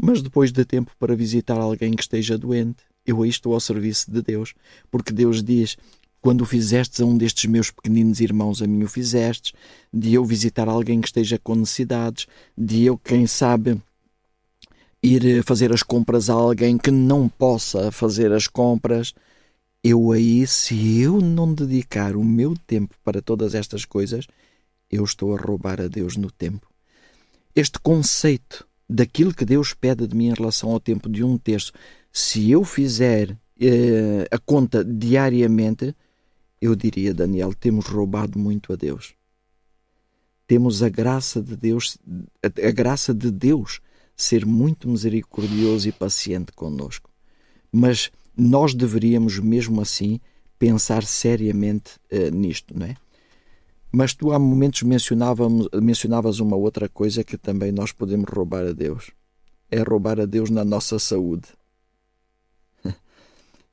[0.00, 2.82] mas depois de tempo para visitar alguém que esteja doente.
[3.06, 4.54] Eu aí estou ao serviço de Deus,
[4.90, 5.76] porque Deus diz:
[6.20, 9.52] quando o fizestes a um destes meus pequeninos irmãos, a mim o fizestes,
[9.92, 12.26] de eu visitar alguém que esteja com necessidades,
[12.56, 13.78] de eu, quem sabe,
[15.02, 19.12] ir fazer as compras a alguém que não possa fazer as compras.
[19.86, 24.26] Eu aí, se eu não dedicar o meu tempo para todas estas coisas,
[24.90, 26.66] eu estou a roubar a Deus no tempo.
[27.54, 31.70] Este conceito daquilo que Deus pede de mim em relação ao tempo de um terço,
[32.10, 35.94] se eu fizer eh, a conta diariamente,
[36.62, 39.14] eu diria, Daniel, temos roubado muito a Deus.
[40.46, 41.98] Temos a graça de Deus,
[42.42, 43.80] a, graça de Deus
[44.16, 47.10] ser muito misericordioso e paciente conosco.
[47.70, 50.20] Mas nós deveríamos mesmo assim
[50.58, 52.96] pensar seriamente uh, nisto, não é?
[53.92, 59.12] Mas tu há momentos mencionavas uma outra coisa que também nós podemos roubar a Deus.
[59.70, 61.46] É roubar a Deus na nossa saúde.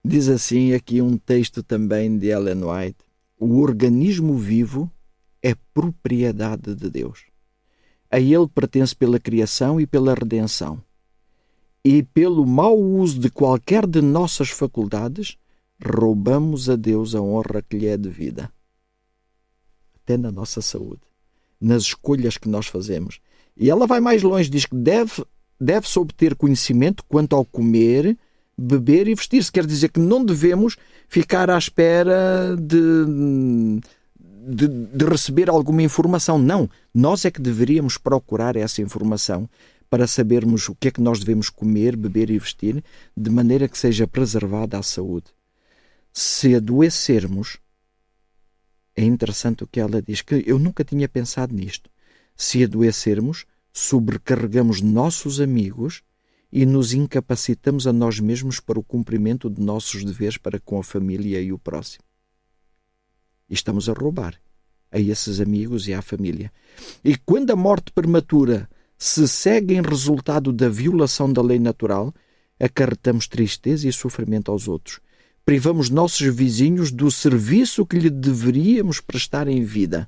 [0.06, 3.00] Diz assim aqui um texto também de Ellen White:
[3.40, 4.92] o organismo vivo
[5.42, 7.24] é propriedade de Deus.
[8.12, 10.84] A ele pertence pela criação e pela redenção.
[11.84, 15.38] E pelo mau uso de qualquer de nossas faculdades,
[15.84, 18.52] roubamos a Deus a honra que lhe é devida.
[19.96, 21.02] Até na nossa saúde,
[21.60, 23.20] nas escolhas que nós fazemos.
[23.58, 25.24] E ela vai mais longe, diz que deve,
[25.60, 28.18] deve-se obter conhecimento quanto ao comer,
[28.58, 29.52] beber e vestir-se.
[29.52, 30.78] Quer dizer que não devemos
[31.08, 33.82] ficar à espera de,
[34.48, 36.38] de, de, receber alguma informação.
[36.38, 36.70] Não.
[36.94, 39.50] Nós é que deveríamos procurar essa informação
[39.92, 42.82] para sabermos o que é que nós devemos comer, beber e vestir,
[43.16, 45.26] de maneira que seja preservada a saúde.
[46.14, 47.58] Se adoecermos,
[48.96, 51.90] é interessante o que ela diz, que eu nunca tinha pensado nisto.
[52.38, 56.04] Se adoecermos, sobrecarregamos nossos amigos
[56.50, 60.84] e nos incapacitamos a nós mesmos para o cumprimento de nossos deveres para com a
[60.84, 62.06] família e o próximo.
[63.50, 64.40] E estamos a roubar
[64.90, 66.50] a esses amigos e à família.
[67.04, 68.70] E quando a morte prematura
[69.04, 72.14] se segue em resultado da violação da lei natural,
[72.60, 75.00] acarretamos tristeza e sofrimento aos outros.
[75.44, 80.08] Privamos nossos vizinhos do serviço que lhe deveríamos prestar em vida.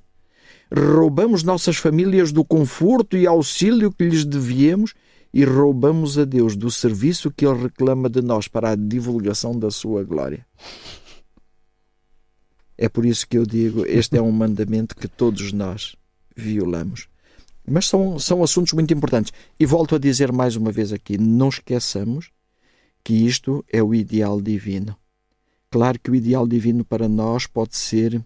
[0.72, 4.94] Roubamos nossas famílias do conforto e auxílio que lhes devíamos
[5.34, 9.72] e roubamos a Deus do serviço que Ele reclama de nós para a divulgação da
[9.72, 10.46] Sua glória.
[12.78, 15.96] É por isso que eu digo: este é um mandamento que todos nós
[16.36, 17.12] violamos.
[17.68, 19.32] Mas são, são assuntos muito importantes.
[19.60, 22.30] E volto a dizer mais uma vez aqui: não esqueçamos
[23.04, 24.96] que isto é o ideal divino.
[25.70, 28.24] Claro que o ideal divino para nós pode ser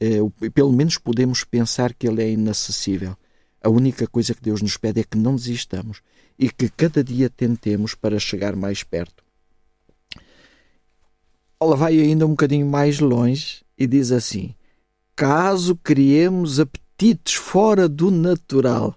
[0.00, 0.18] eh,
[0.54, 3.16] pelo menos podemos pensar que ele é inacessível.
[3.62, 6.00] A única coisa que Deus nos pede é que não desistamos
[6.38, 9.22] e que cada dia tentemos para chegar mais perto.
[11.60, 14.54] Ela vai ainda um bocadinho mais longe e diz assim:
[15.14, 16.58] Caso criemos
[17.00, 18.94] apetites fora do natural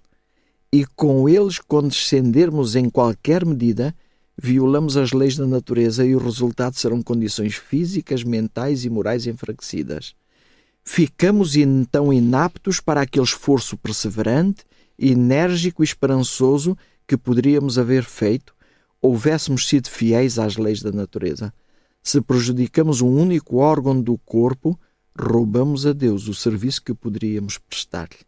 [0.73, 3.95] e com eles condescendermos em qualquer medida,
[4.37, 10.13] violamos as leis da natureza e o resultado serão condições físicas, mentais e morais enfraquecidas.
[10.83, 14.65] Ficamos então inaptos para aquele esforço perseverante,
[14.99, 16.77] enérgico e esperançoso
[17.07, 18.53] que poderíamos haver feito,
[19.01, 21.53] houvéssemos sido fiéis às leis da natureza.
[22.01, 24.77] Se prejudicamos um único órgão do corpo,
[25.17, 28.25] roubamos a Deus o serviço que poderíamos prestar-lhe.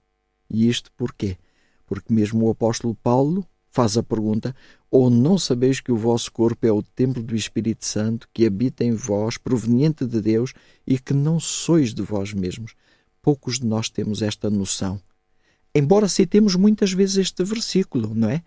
[0.50, 1.38] E isto porquê?
[1.86, 4.56] Porque mesmo o apóstolo Paulo faz a pergunta:
[4.90, 8.84] Ou não sabeis que o vosso corpo é o templo do Espírito Santo que habita
[8.84, 10.54] em vós, proveniente de Deus,
[10.86, 12.74] e que não sois de vós mesmos?
[13.22, 15.00] Poucos de nós temos esta noção.
[15.74, 18.42] Embora citemos muitas vezes este versículo, não é?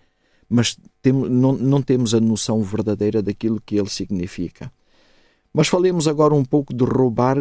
[0.49, 4.73] Mas temos, não, não temos a noção verdadeira daquilo que ele significa.
[5.53, 7.37] Mas falemos agora um pouco de roubar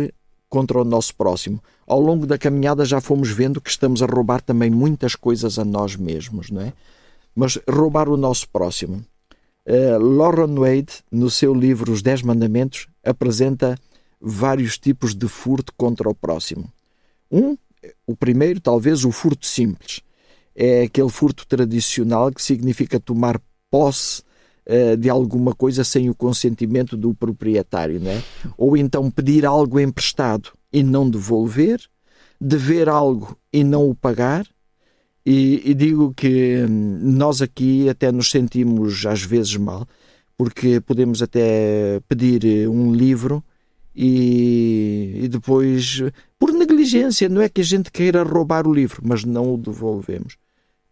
[0.50, 1.62] contra o nosso próximo.
[1.86, 5.66] Ao longo da caminhada já fomos vendo que estamos a roubar também muitas coisas a
[5.66, 6.74] nós mesmos, não é?
[7.36, 9.06] Mas roubar o nosso próximo.
[9.66, 13.78] Uh, Lauren Wade, no seu livro Os Dez Mandamentos, apresenta
[14.20, 16.72] vários tipos de furto contra o próximo.
[17.32, 17.58] Um,
[18.06, 20.02] o primeiro, talvez o furto simples.
[20.56, 23.39] É aquele furto tradicional que significa tomar
[23.70, 24.24] posse
[24.99, 28.22] de alguma coisa sem o consentimento do proprietário, né?
[28.57, 31.80] Ou então pedir algo emprestado e não devolver,
[32.39, 34.45] dever algo e não o pagar.
[35.26, 39.86] E, e digo que hum, nós aqui até nos sentimos às vezes mal,
[40.38, 43.43] porque podemos até pedir eh, um livro
[43.93, 46.01] e, e, depois,
[46.39, 50.38] por negligência, não é que a gente queira roubar o livro, mas não o devolvemos.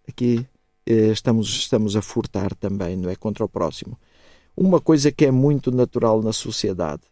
[0.07, 0.45] Aqui eh,
[0.85, 3.15] estamos, estamos a furtar também, não é?
[3.15, 3.97] Contra o próximo.
[4.55, 7.03] Uma coisa que é muito natural na sociedade: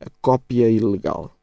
[0.00, 1.34] a cópia ilegal.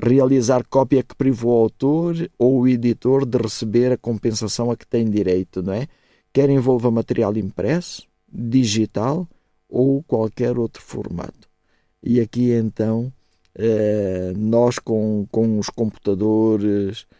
[0.00, 4.86] Realizar cópia que priva o autor ou o editor de receber a compensação a que
[4.86, 5.88] tem direito, não é?
[6.32, 9.28] Quer envolva material impresso, digital
[9.68, 11.48] ou qualquer outro formato.
[12.00, 13.12] E aqui então,
[13.56, 17.17] eh, nós com, com os computadores, eh,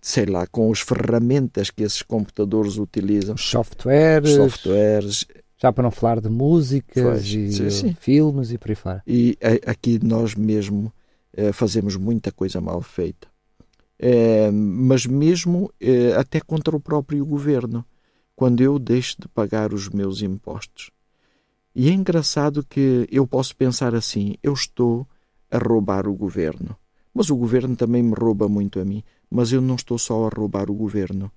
[0.00, 3.36] sei lá, com as ferramentas que esses computadores utilizam.
[3.36, 4.30] Softwares.
[4.30, 5.26] Softwares.
[5.58, 7.94] Já para não falar de músicas pois, e sim, sim.
[7.98, 9.02] filmes e por aí fora.
[9.06, 9.36] E
[9.66, 10.90] aqui nós mesmo
[11.36, 13.28] eh, fazemos muita coisa mal feita.
[13.98, 15.70] Eh, mas mesmo
[16.18, 17.84] até contra o próprio governo,
[18.34, 20.90] quando eu deixo de pagar os meus impostos.
[21.74, 25.06] E é engraçado que eu posso pensar assim: eu estou
[25.50, 26.74] a roubar o governo.
[27.14, 29.02] Mas o governo também me rouba muito a mim.
[29.30, 31.30] Mas eu não estou só a roubar o governo.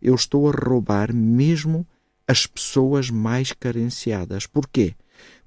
[0.00, 1.86] Eu estou a roubar mesmo
[2.26, 4.46] as pessoas mais carenciadas.
[4.46, 4.94] Porquê?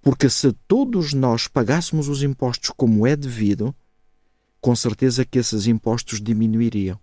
[0.02, 3.74] Porque se todos nós pagássemos os impostos como é devido,
[4.60, 7.00] com certeza que esses impostos diminuiriam.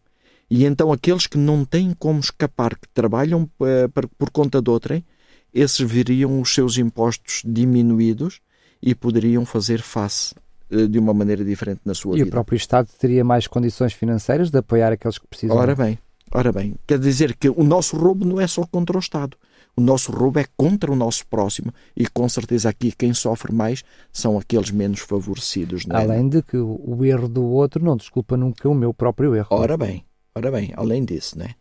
[0.50, 5.04] E então aqueles que não têm como escapar, que trabalham uh, por conta de outrem,
[5.52, 8.40] esses veriam os seus impostos diminuídos
[8.82, 10.39] e poderiam fazer face eh,
[10.88, 12.26] de uma maneira diferente na sua e vida.
[12.26, 15.56] E o próprio Estado teria mais condições financeiras de apoiar aqueles que precisam.
[15.56, 15.98] Ora bem,
[16.32, 19.36] ora bem, quer dizer que o nosso roubo não é só contra o Estado.
[19.76, 23.84] O nosso roubo é contra o nosso próximo e com certeza aqui quem sofre mais
[24.12, 25.84] são aqueles menos favorecidos.
[25.88, 25.96] É?
[25.96, 29.48] Além de que o erro do outro não desculpa nunca o meu próprio erro.
[29.50, 30.04] Ora bem,
[30.34, 31.54] ora bem, além disso, né?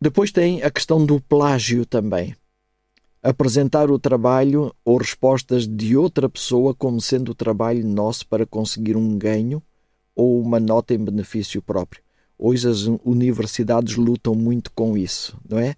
[0.00, 2.34] Depois tem a questão do plágio também
[3.22, 8.96] apresentar o trabalho ou respostas de outra pessoa como sendo o trabalho nosso para conseguir
[8.96, 9.62] um ganho
[10.14, 12.02] ou uma nota em benefício próprio.
[12.38, 15.74] Hoje as universidades lutam muito com isso, não é?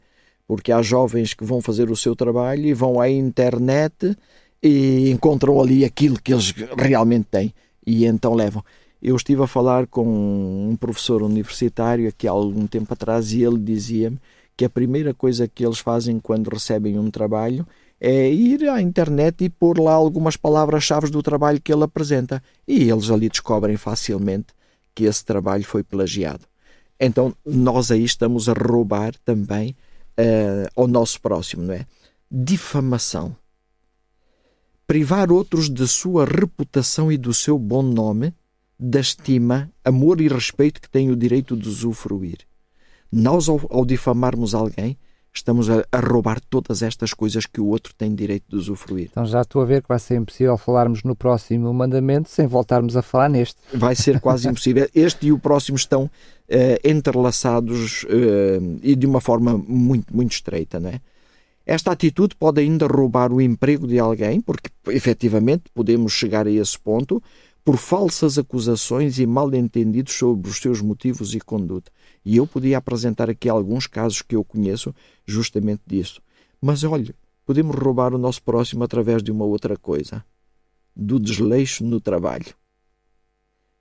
[0.46, 4.16] Porque há jovens que vão fazer o seu trabalho e vão à internet
[4.62, 7.52] e encontram ali aquilo que eles realmente têm
[7.84, 8.64] e então levam.
[9.02, 13.58] Eu estive a falar com um professor universitário aqui há algum tempo atrás e ele
[13.58, 14.18] dizia-me
[14.56, 17.66] que a primeira coisa que eles fazem quando recebem um trabalho
[18.00, 22.42] é ir à internet e pôr lá algumas palavras-chave do trabalho que ele apresenta.
[22.66, 24.48] E eles ali descobrem facilmente
[24.94, 26.44] que esse trabalho foi plagiado.
[26.98, 29.76] Então, nós aí estamos a roubar também
[30.18, 31.86] uh, ao nosso próximo, não é?
[32.30, 33.36] Difamação.
[34.86, 38.34] Privar outros de sua reputação e do seu bom nome,
[38.78, 42.38] da estima, amor e respeito que têm o direito de usufruir.
[43.12, 44.96] Nós, ao, ao difamarmos alguém,
[45.34, 49.08] estamos a, a, roubar todas estas coisas que o outro tem direito de usufruir.
[49.10, 52.96] Então já estou a ver que vai ser impossível falarmos no próximo mandamento sem voltarmos
[52.96, 53.56] a falar neste.
[53.72, 54.88] Vai ser quase impossível.
[54.94, 56.10] Este e o próximo estão uh,
[56.84, 61.00] entrelaçados uh, e de uma forma muito, muito estreita, não é?
[61.64, 66.76] Esta atitude pode ainda roubar o emprego de alguém, porque efetivamente podemos chegar a esse
[66.76, 67.22] ponto,
[67.64, 71.90] por falsas acusações e mal-entendidos sobre os seus motivos e conduta.
[72.24, 74.94] E eu podia apresentar aqui alguns casos que eu conheço
[75.26, 76.20] justamente disso.
[76.60, 77.14] Mas olhe,
[77.44, 80.24] podemos roubar o nosso próximo através de uma outra coisa:
[80.94, 82.54] do desleixo no trabalho.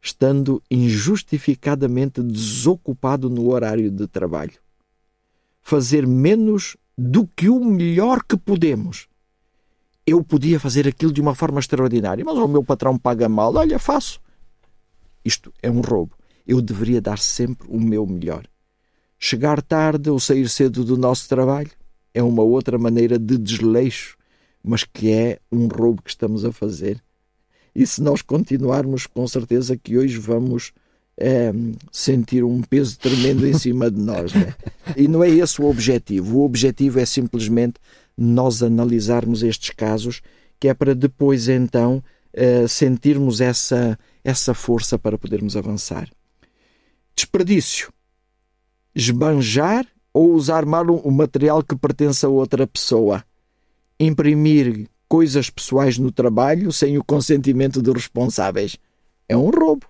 [0.01, 4.59] Estando injustificadamente desocupado no horário de trabalho.
[5.61, 9.07] Fazer menos do que o melhor que podemos
[10.05, 13.77] eu podia fazer aquilo de uma forma extraordinária, mas o meu patrão paga mal, olha,
[13.77, 14.19] faço.
[15.23, 16.15] Isto é um roubo.
[16.51, 18.45] Eu deveria dar sempre o meu melhor.
[19.17, 21.71] Chegar tarde ou sair cedo do nosso trabalho
[22.13, 24.17] é uma outra maneira de desleixo,
[24.61, 27.01] mas que é um roubo que estamos a fazer.
[27.73, 30.73] E se nós continuarmos, com certeza que hoje vamos
[31.15, 31.53] é,
[31.89, 34.33] sentir um peso tremendo em cima de nós.
[34.33, 34.53] Né?
[34.97, 36.39] E não é esse o objetivo.
[36.39, 37.75] O objetivo é simplesmente
[38.17, 40.21] nós analisarmos estes casos,
[40.59, 42.03] que é para depois então
[42.35, 46.11] uh, sentirmos essa, essa força para podermos avançar.
[47.15, 47.91] Desperdício.
[48.93, 53.23] Esbanjar ou usar mal o material que pertence a outra pessoa.
[53.99, 58.77] Imprimir coisas pessoais no trabalho sem o consentimento dos responsáveis.
[59.27, 59.85] É um roubo.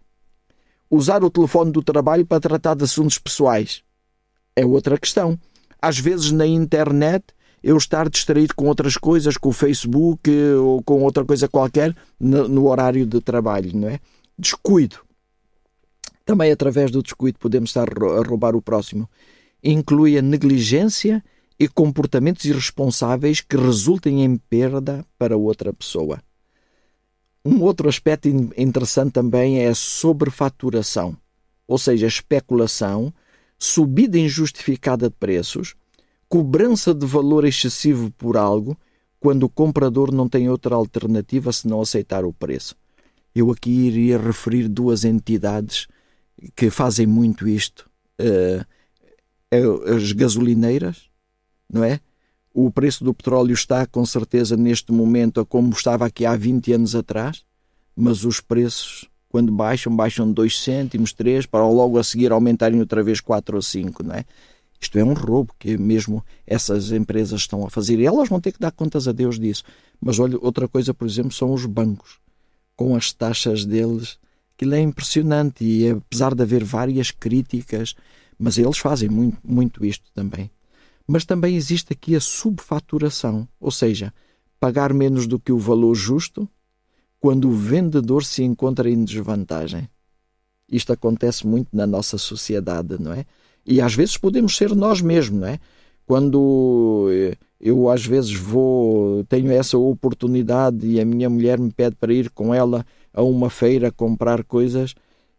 [0.90, 3.84] Usar o telefone do trabalho para tratar de assuntos pessoais.
[4.56, 5.40] É outra questão.
[5.82, 7.26] Às vezes na internet
[7.64, 12.68] eu estar distraído com outras coisas, com o Facebook ou com outra coisa qualquer no,
[12.68, 14.00] horário de trabalho, não é?
[14.38, 14.98] Descuido.
[16.26, 19.10] Também através do descuido podemos estar a roubar o próximo.
[19.64, 21.24] Inclui a negligência
[21.60, 26.22] e comportamentos irresponsáveis que resultem em perda para outra pessoa.
[27.44, 31.18] Um outro aspecto interessante também é a sobrefaturação,
[31.68, 33.12] ou seja, a especulação,
[33.58, 35.76] subida injustificada de preços,
[36.30, 38.78] cobrança de valor excessivo por algo
[39.20, 42.76] quando o comprador não tem outra alternativa senão aceitar o preço.
[43.36, 45.88] Eu aqui iria referir duas entidades
[46.56, 47.90] que fazem muito isto.
[48.20, 48.66] Uh,
[49.94, 51.10] as gasolineiras,
[51.72, 52.00] não é?
[52.54, 56.74] O preço do petróleo está, com certeza, neste momento a como estava aqui há 20
[56.74, 57.44] anos atrás,
[57.96, 63.04] mas os preços, quando baixam, baixam 2 cêntimos, 3, para logo a seguir aumentarem outra
[63.04, 64.26] vez 4 ou 5, não é?
[64.82, 68.00] Isto é um roubo que mesmo essas empresas estão a fazer.
[68.00, 69.64] E elas vão ter que dar contas a Deus disso.
[70.02, 72.18] Mas olha, outra coisa, por exemplo, são os bancos.
[72.76, 74.18] Com as taxas deles,
[74.62, 75.64] aquilo é impressionante.
[75.66, 77.96] E apesar de haver várias críticas,
[78.38, 80.52] mas eles fazem muito, muito isto também.
[81.08, 84.14] Mas também existe aqui a subfaturação, ou seja,
[84.60, 86.48] pagar menos do que o valor justo
[87.20, 89.90] quando o vendedor se encontra em desvantagem.
[90.70, 93.26] Isto acontece muito na nossa sociedade, não é?
[93.66, 95.60] E às vezes podemos ser nós mesmos, não é?
[96.06, 97.10] Quando
[97.60, 102.30] eu às vezes vou, tenho essa oportunidade e a minha mulher me pede para ir
[102.30, 104.96] com ela a uma feira comprar coisas,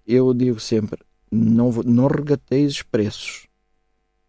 [0.07, 1.01] eu digo sempre:
[1.31, 3.47] não, não regateis preços.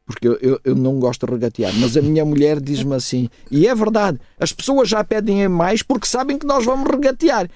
[0.06, 1.74] Porque eu, eu, eu não gosto de regatear.
[1.80, 6.08] Mas a minha mulher diz-me assim, e é verdade, as pessoas já pedem mais porque
[6.08, 7.50] sabem que nós vamos regatear.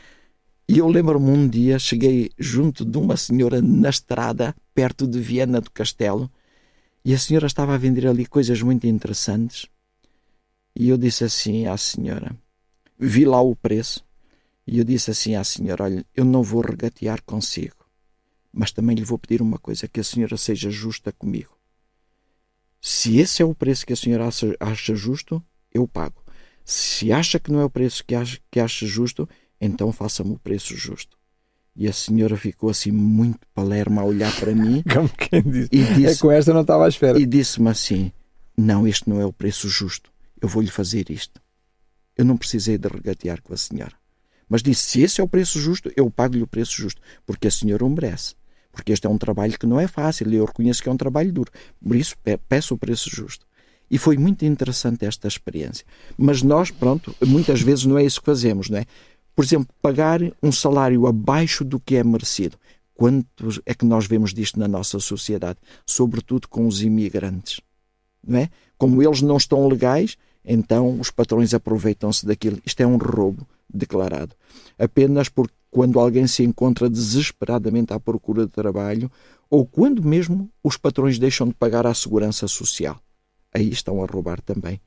[0.70, 5.62] E eu lembro-me um dia, cheguei junto de uma senhora na estrada, perto de Viena
[5.62, 6.30] do Castelo,
[7.06, 9.68] e a senhora estava a vender ali coisas muito interessantes.
[10.76, 12.36] E eu disse assim à senhora,
[13.00, 14.04] vi lá o preço,
[14.68, 17.88] e eu disse assim à senhora: Olha, eu não vou regatear consigo,
[18.52, 21.58] mas também lhe vou pedir uma coisa: que a senhora seja justa comigo.
[22.82, 24.28] Se esse é o preço que a senhora
[24.60, 25.42] acha, justo,
[25.74, 26.22] eu pago.
[26.66, 29.28] Se acha que não é o preço que acha, que acha justo,
[29.60, 31.18] então faça-me o preço justo.
[31.76, 34.84] E a senhora ficou assim muito palerma a olhar para mim.
[34.94, 35.70] Como quem diz?
[35.72, 37.20] E disse, é com esta não estava à espera.
[37.20, 38.12] E disse-me assim:
[38.58, 40.12] Não, este não é o preço justo.
[40.42, 41.42] Eu vou-lhe fazer isto.
[42.18, 43.94] Eu não precisei de regatear com a senhora.
[44.50, 47.02] Mas disse: Se esse é o preço justo, eu pago-lhe o preço justo.
[47.26, 48.36] Porque a senhora o merece.
[48.72, 50.32] Porque este é um trabalho que não é fácil.
[50.32, 51.52] E eu reconheço que é um trabalho duro.
[51.84, 52.16] Por isso,
[52.48, 53.46] peço o preço justo.
[53.90, 55.86] E foi muito interessante esta experiência.
[56.18, 58.86] Mas nós, pronto, muitas vezes não é isso que fazemos, não é?
[59.36, 62.58] Por exemplo, pagar um salário abaixo do que é merecido.
[62.94, 65.60] Quantos é que nós vemos disto na nossa sociedade?
[65.86, 67.62] Sobretudo com os imigrantes.
[68.26, 68.50] Não é?
[68.78, 72.60] Como eles não estão legais, então os patrões aproveitam-se daquilo.
[72.66, 74.36] Isto é um roubo declarado.
[74.78, 79.12] Apenas porque quando alguém se encontra desesperadamente à procura de trabalho
[79.50, 83.00] ou quando mesmo os patrões deixam de pagar a segurança social.
[83.54, 84.80] aí estão a roubar também.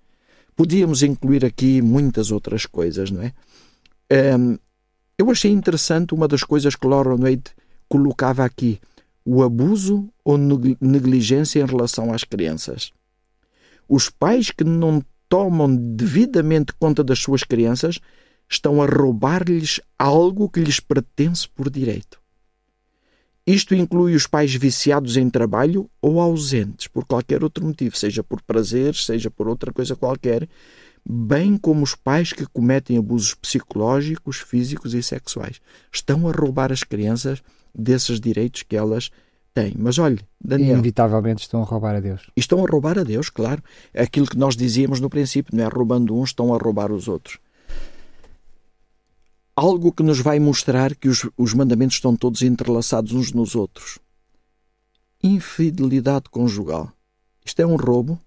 [0.54, 3.32] Podíamos incluir aqui muitas outras coisas, não é?
[4.38, 4.58] Um,
[5.16, 7.44] eu achei interessante uma das coisas que Laura Wade
[7.88, 8.80] colocava aqui:
[9.24, 10.38] o abuso ou
[10.80, 12.92] negligência em relação às crianças.
[13.88, 18.00] Os pais que não tomam devidamente conta das suas crianças
[18.50, 22.18] estão a roubar-lhes algo que lhes pertence por direito.
[23.46, 28.42] Isto inclui os pais viciados em trabalho ou ausentes por qualquer outro motivo, seja por
[28.42, 30.48] prazer, seja por outra coisa qualquer,
[31.08, 35.60] bem como os pais que cometem abusos psicológicos, físicos e sexuais.
[35.90, 37.42] Estão a roubar as crianças
[37.74, 39.10] desses direitos que elas
[39.54, 39.74] têm.
[39.78, 40.74] Mas olhe, Daniel.
[40.74, 42.30] Inevitavelmente estão a roubar a Deus.
[42.36, 43.62] Estão a roubar a Deus, claro.
[43.96, 45.68] Aquilo que nós dizíamos no princípio, não é?
[45.68, 47.38] Roubando uns, estão a roubar os outros
[49.60, 53.98] algo que nos vai mostrar que os, os mandamentos estão todos entrelaçados uns nos outros.
[55.22, 56.90] Infidelidade conjugal.
[57.44, 58.18] Isto é um roubo?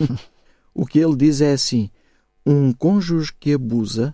[0.74, 1.88] o que ele diz é assim:
[2.44, 4.12] um cônjuge que abusa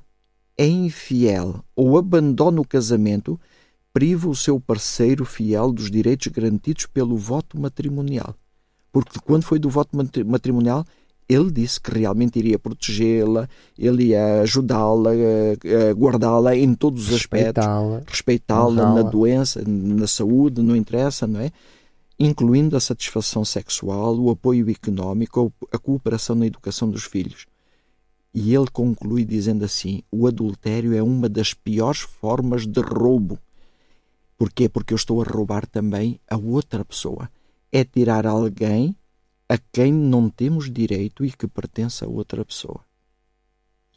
[0.58, 3.40] é infiel ou abandona o casamento,
[3.90, 8.34] priva o seu parceiro fiel dos direitos garantidos pelo voto matrimonial.
[8.92, 9.96] Porque quando foi do voto
[10.26, 10.84] matrimonial,
[11.28, 13.48] ele disse que realmente iria protegê-la,
[13.78, 15.10] ele ia ajudá-la,
[15.94, 17.64] guardá-la em todos os aspectos,
[18.06, 21.50] respeitá-la na doença, na saúde, não interessa, não é?
[22.18, 27.46] Incluindo a satisfação sexual, o apoio económico, a cooperação na educação dos filhos.
[28.34, 33.38] E ele conclui dizendo assim: o adultério é uma das piores formas de roubo.
[34.36, 34.68] Porquê?
[34.68, 37.28] Porque eu estou a roubar também a outra pessoa.
[37.70, 38.96] É tirar alguém
[39.48, 42.80] a quem não temos direito e que pertence a outra pessoa.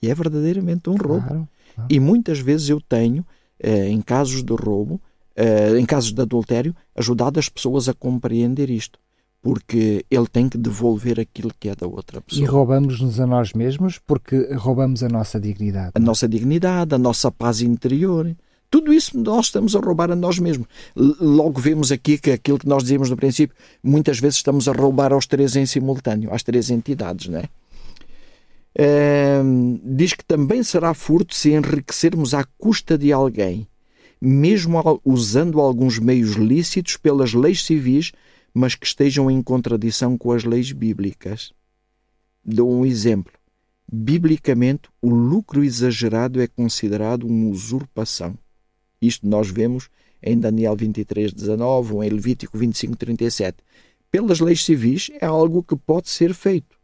[0.01, 1.27] E é verdadeiramente um roubo.
[1.27, 1.87] Claro, claro.
[1.89, 3.25] E muitas vezes eu tenho,
[3.59, 4.99] eh, em casos de roubo,
[5.35, 8.99] eh, em casos de adultério, ajudado as pessoas a compreender isto.
[9.41, 12.43] Porque ele tem que devolver aquilo que é da outra pessoa.
[12.43, 15.91] E roubamos-nos a nós mesmos porque roubamos a nossa dignidade.
[15.95, 18.35] A nossa dignidade, a nossa paz interior.
[18.71, 20.65] Tudo isso nós estamos a roubar a nós mesmos.
[20.95, 23.53] Logo vemos aqui que aquilo que nós dizíamos no princípio,
[23.83, 27.49] muitas vezes estamos a roubar aos três em simultâneo, às três entidades, não é?
[29.83, 33.67] diz que também será furto se enriquecermos à custa de alguém,
[34.19, 38.13] mesmo usando alguns meios lícitos pelas leis civis,
[38.53, 41.51] mas que estejam em contradição com as leis bíblicas.
[42.43, 43.33] Dou um exemplo.
[43.91, 48.37] Biblicamente, o lucro exagerado é considerado uma usurpação.
[49.01, 49.89] Isto nós vemos
[50.21, 53.57] em Daniel 23, 19 ou em Levítico 25, 37.
[54.11, 56.77] Pelas leis civis é algo que pode ser feito.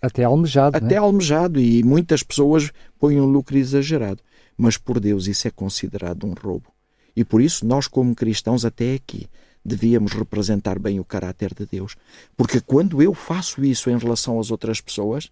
[0.00, 0.76] Até almejado.
[0.76, 0.98] Até é?
[0.98, 4.22] almejado, e muitas pessoas põem um lucro exagerado.
[4.56, 6.70] Mas por Deus isso é considerado um roubo.
[7.16, 9.26] E por isso nós, como cristãos, até aqui,
[9.64, 11.96] devíamos representar bem o caráter de Deus.
[12.36, 15.30] Porque quando eu faço isso em relação às outras pessoas,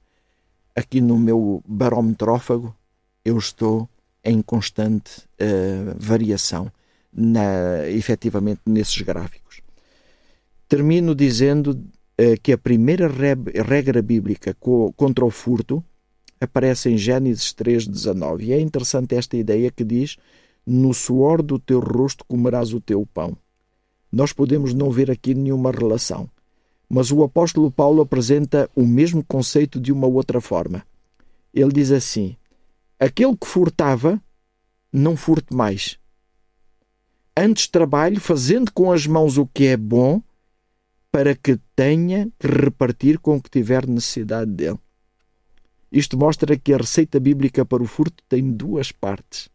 [0.75, 2.75] aqui no meu barometrófago,
[3.25, 3.89] eu estou
[4.25, 6.71] em constante uh, variação,
[7.13, 9.61] na, efetivamente, nesses gráficos.
[10.69, 15.85] Termino dizendo uh, que a primeira regra bíblica co contra o furto
[16.41, 18.43] aparece em Gênesis 3,19.
[18.43, 20.17] E é interessante esta ideia que diz:
[20.67, 23.37] No suor do teu rosto comerás o teu pão.
[24.11, 26.29] Nós podemos não ver aqui nenhuma relação,
[26.89, 30.85] mas o apóstolo Paulo apresenta o mesmo conceito de uma outra forma.
[31.55, 32.37] Ele diz assim:
[33.03, 34.23] Aquele que furtava,
[34.93, 35.99] não furte mais.
[37.37, 40.23] Antes trabalhe fazendo com as mãos o que é bom,
[41.11, 44.79] para que tenha que repartir com o que tiver necessidade dele.
[45.91, 49.49] Isto mostra que a receita bíblica para o furto tem duas partes.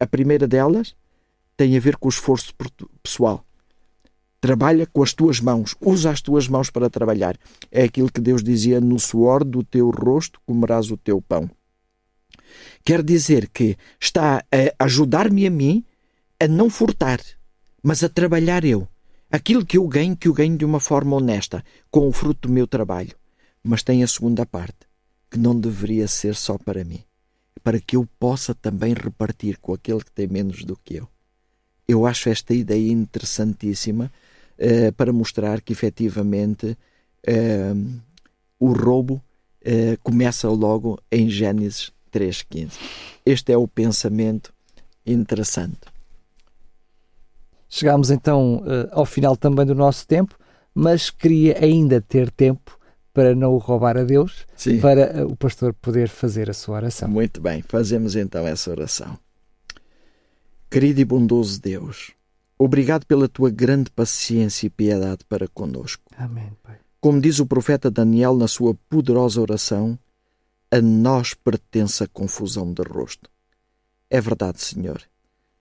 [0.00, 0.96] A primeira delas
[1.54, 2.54] tem a ver com o esforço
[3.02, 3.44] pessoal.
[4.40, 7.36] Trabalha com as tuas mãos, usa as tuas mãos para trabalhar.
[7.70, 11.50] É aquilo que Deus dizia: no suor do teu rosto comerás o teu pão.
[12.86, 14.44] Quer dizer que está
[14.78, 15.84] a ajudar-me a mim
[16.38, 17.18] a não furtar,
[17.82, 18.86] mas a trabalhar eu.
[19.28, 22.54] Aquilo que eu ganho, que eu ganho de uma forma honesta, com o fruto do
[22.54, 23.16] meu trabalho.
[23.60, 24.86] Mas tem a segunda parte,
[25.28, 27.02] que não deveria ser só para mim,
[27.60, 31.08] para que eu possa também repartir com aquele que tem menos do que eu.
[31.88, 34.12] Eu acho esta ideia interessantíssima
[34.60, 36.78] uh, para mostrar que efetivamente
[37.26, 38.00] uh,
[38.60, 42.72] o roubo uh, começa logo em Gênesis 3,15.
[43.24, 44.52] Este é o pensamento
[45.04, 45.80] interessante.
[47.68, 50.34] Chegámos então uh, ao final também do nosso tempo,
[50.74, 52.78] mas queria ainda ter tempo
[53.12, 54.80] para não o roubar a Deus, Sim.
[54.80, 57.08] para uh, o pastor poder fazer a sua oração.
[57.08, 59.18] Muito bem, fazemos então essa oração.
[60.70, 62.12] Querido e bondoso Deus,
[62.58, 66.02] obrigado pela tua grande paciência e piedade para conosco.
[66.16, 69.98] Amém, Pai Como diz o profeta Daniel na sua poderosa oração,
[70.70, 73.30] a nós pertence a confusão de rosto.
[74.10, 75.02] É verdade, Senhor.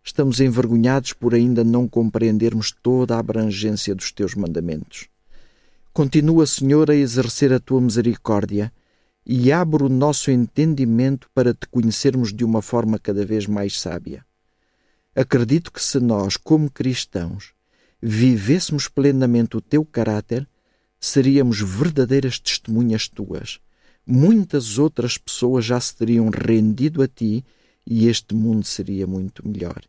[0.04, 5.08] Estamos envergonhados por ainda não compreendermos toda a abrangência dos teus mandamentos.
[5.94, 8.72] Continua, Senhor, a exercer a tua misericórdia
[9.26, 14.24] e abre o nosso entendimento para te conhecermos de uma forma cada vez mais sábia.
[15.16, 17.54] Acredito que se nós, como cristãos,
[18.02, 20.48] vivêssemos plenamente o teu caráter,
[21.00, 23.60] seríamos verdadeiras testemunhas tuas.
[24.06, 27.44] Muitas outras pessoas já se teriam rendido a ti
[27.86, 29.82] e este mundo seria muito melhor.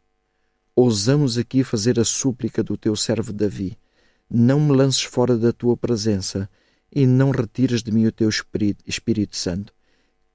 [0.74, 3.76] Ousamos aqui fazer a súplica do teu servo Davi:
[4.30, 6.48] Não me lances fora da tua presença
[6.94, 9.72] e não retires de mim o teu Espírito, Espírito Santo.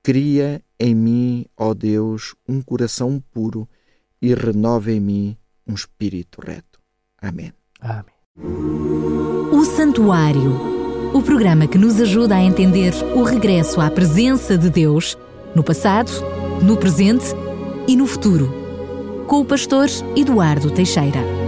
[0.03, 3.67] Cria em mim, ó Deus, um coração puro
[4.21, 6.79] e renova em mim um espírito reto.
[7.19, 7.53] Amém.
[7.79, 8.13] Amém.
[9.51, 10.70] O Santuário
[11.13, 15.17] o programa que nos ajuda a entender o regresso à presença de Deus
[15.53, 16.11] no passado,
[16.61, 17.25] no presente
[17.87, 18.53] e no futuro.
[19.27, 21.40] Com o pastor Eduardo Teixeira.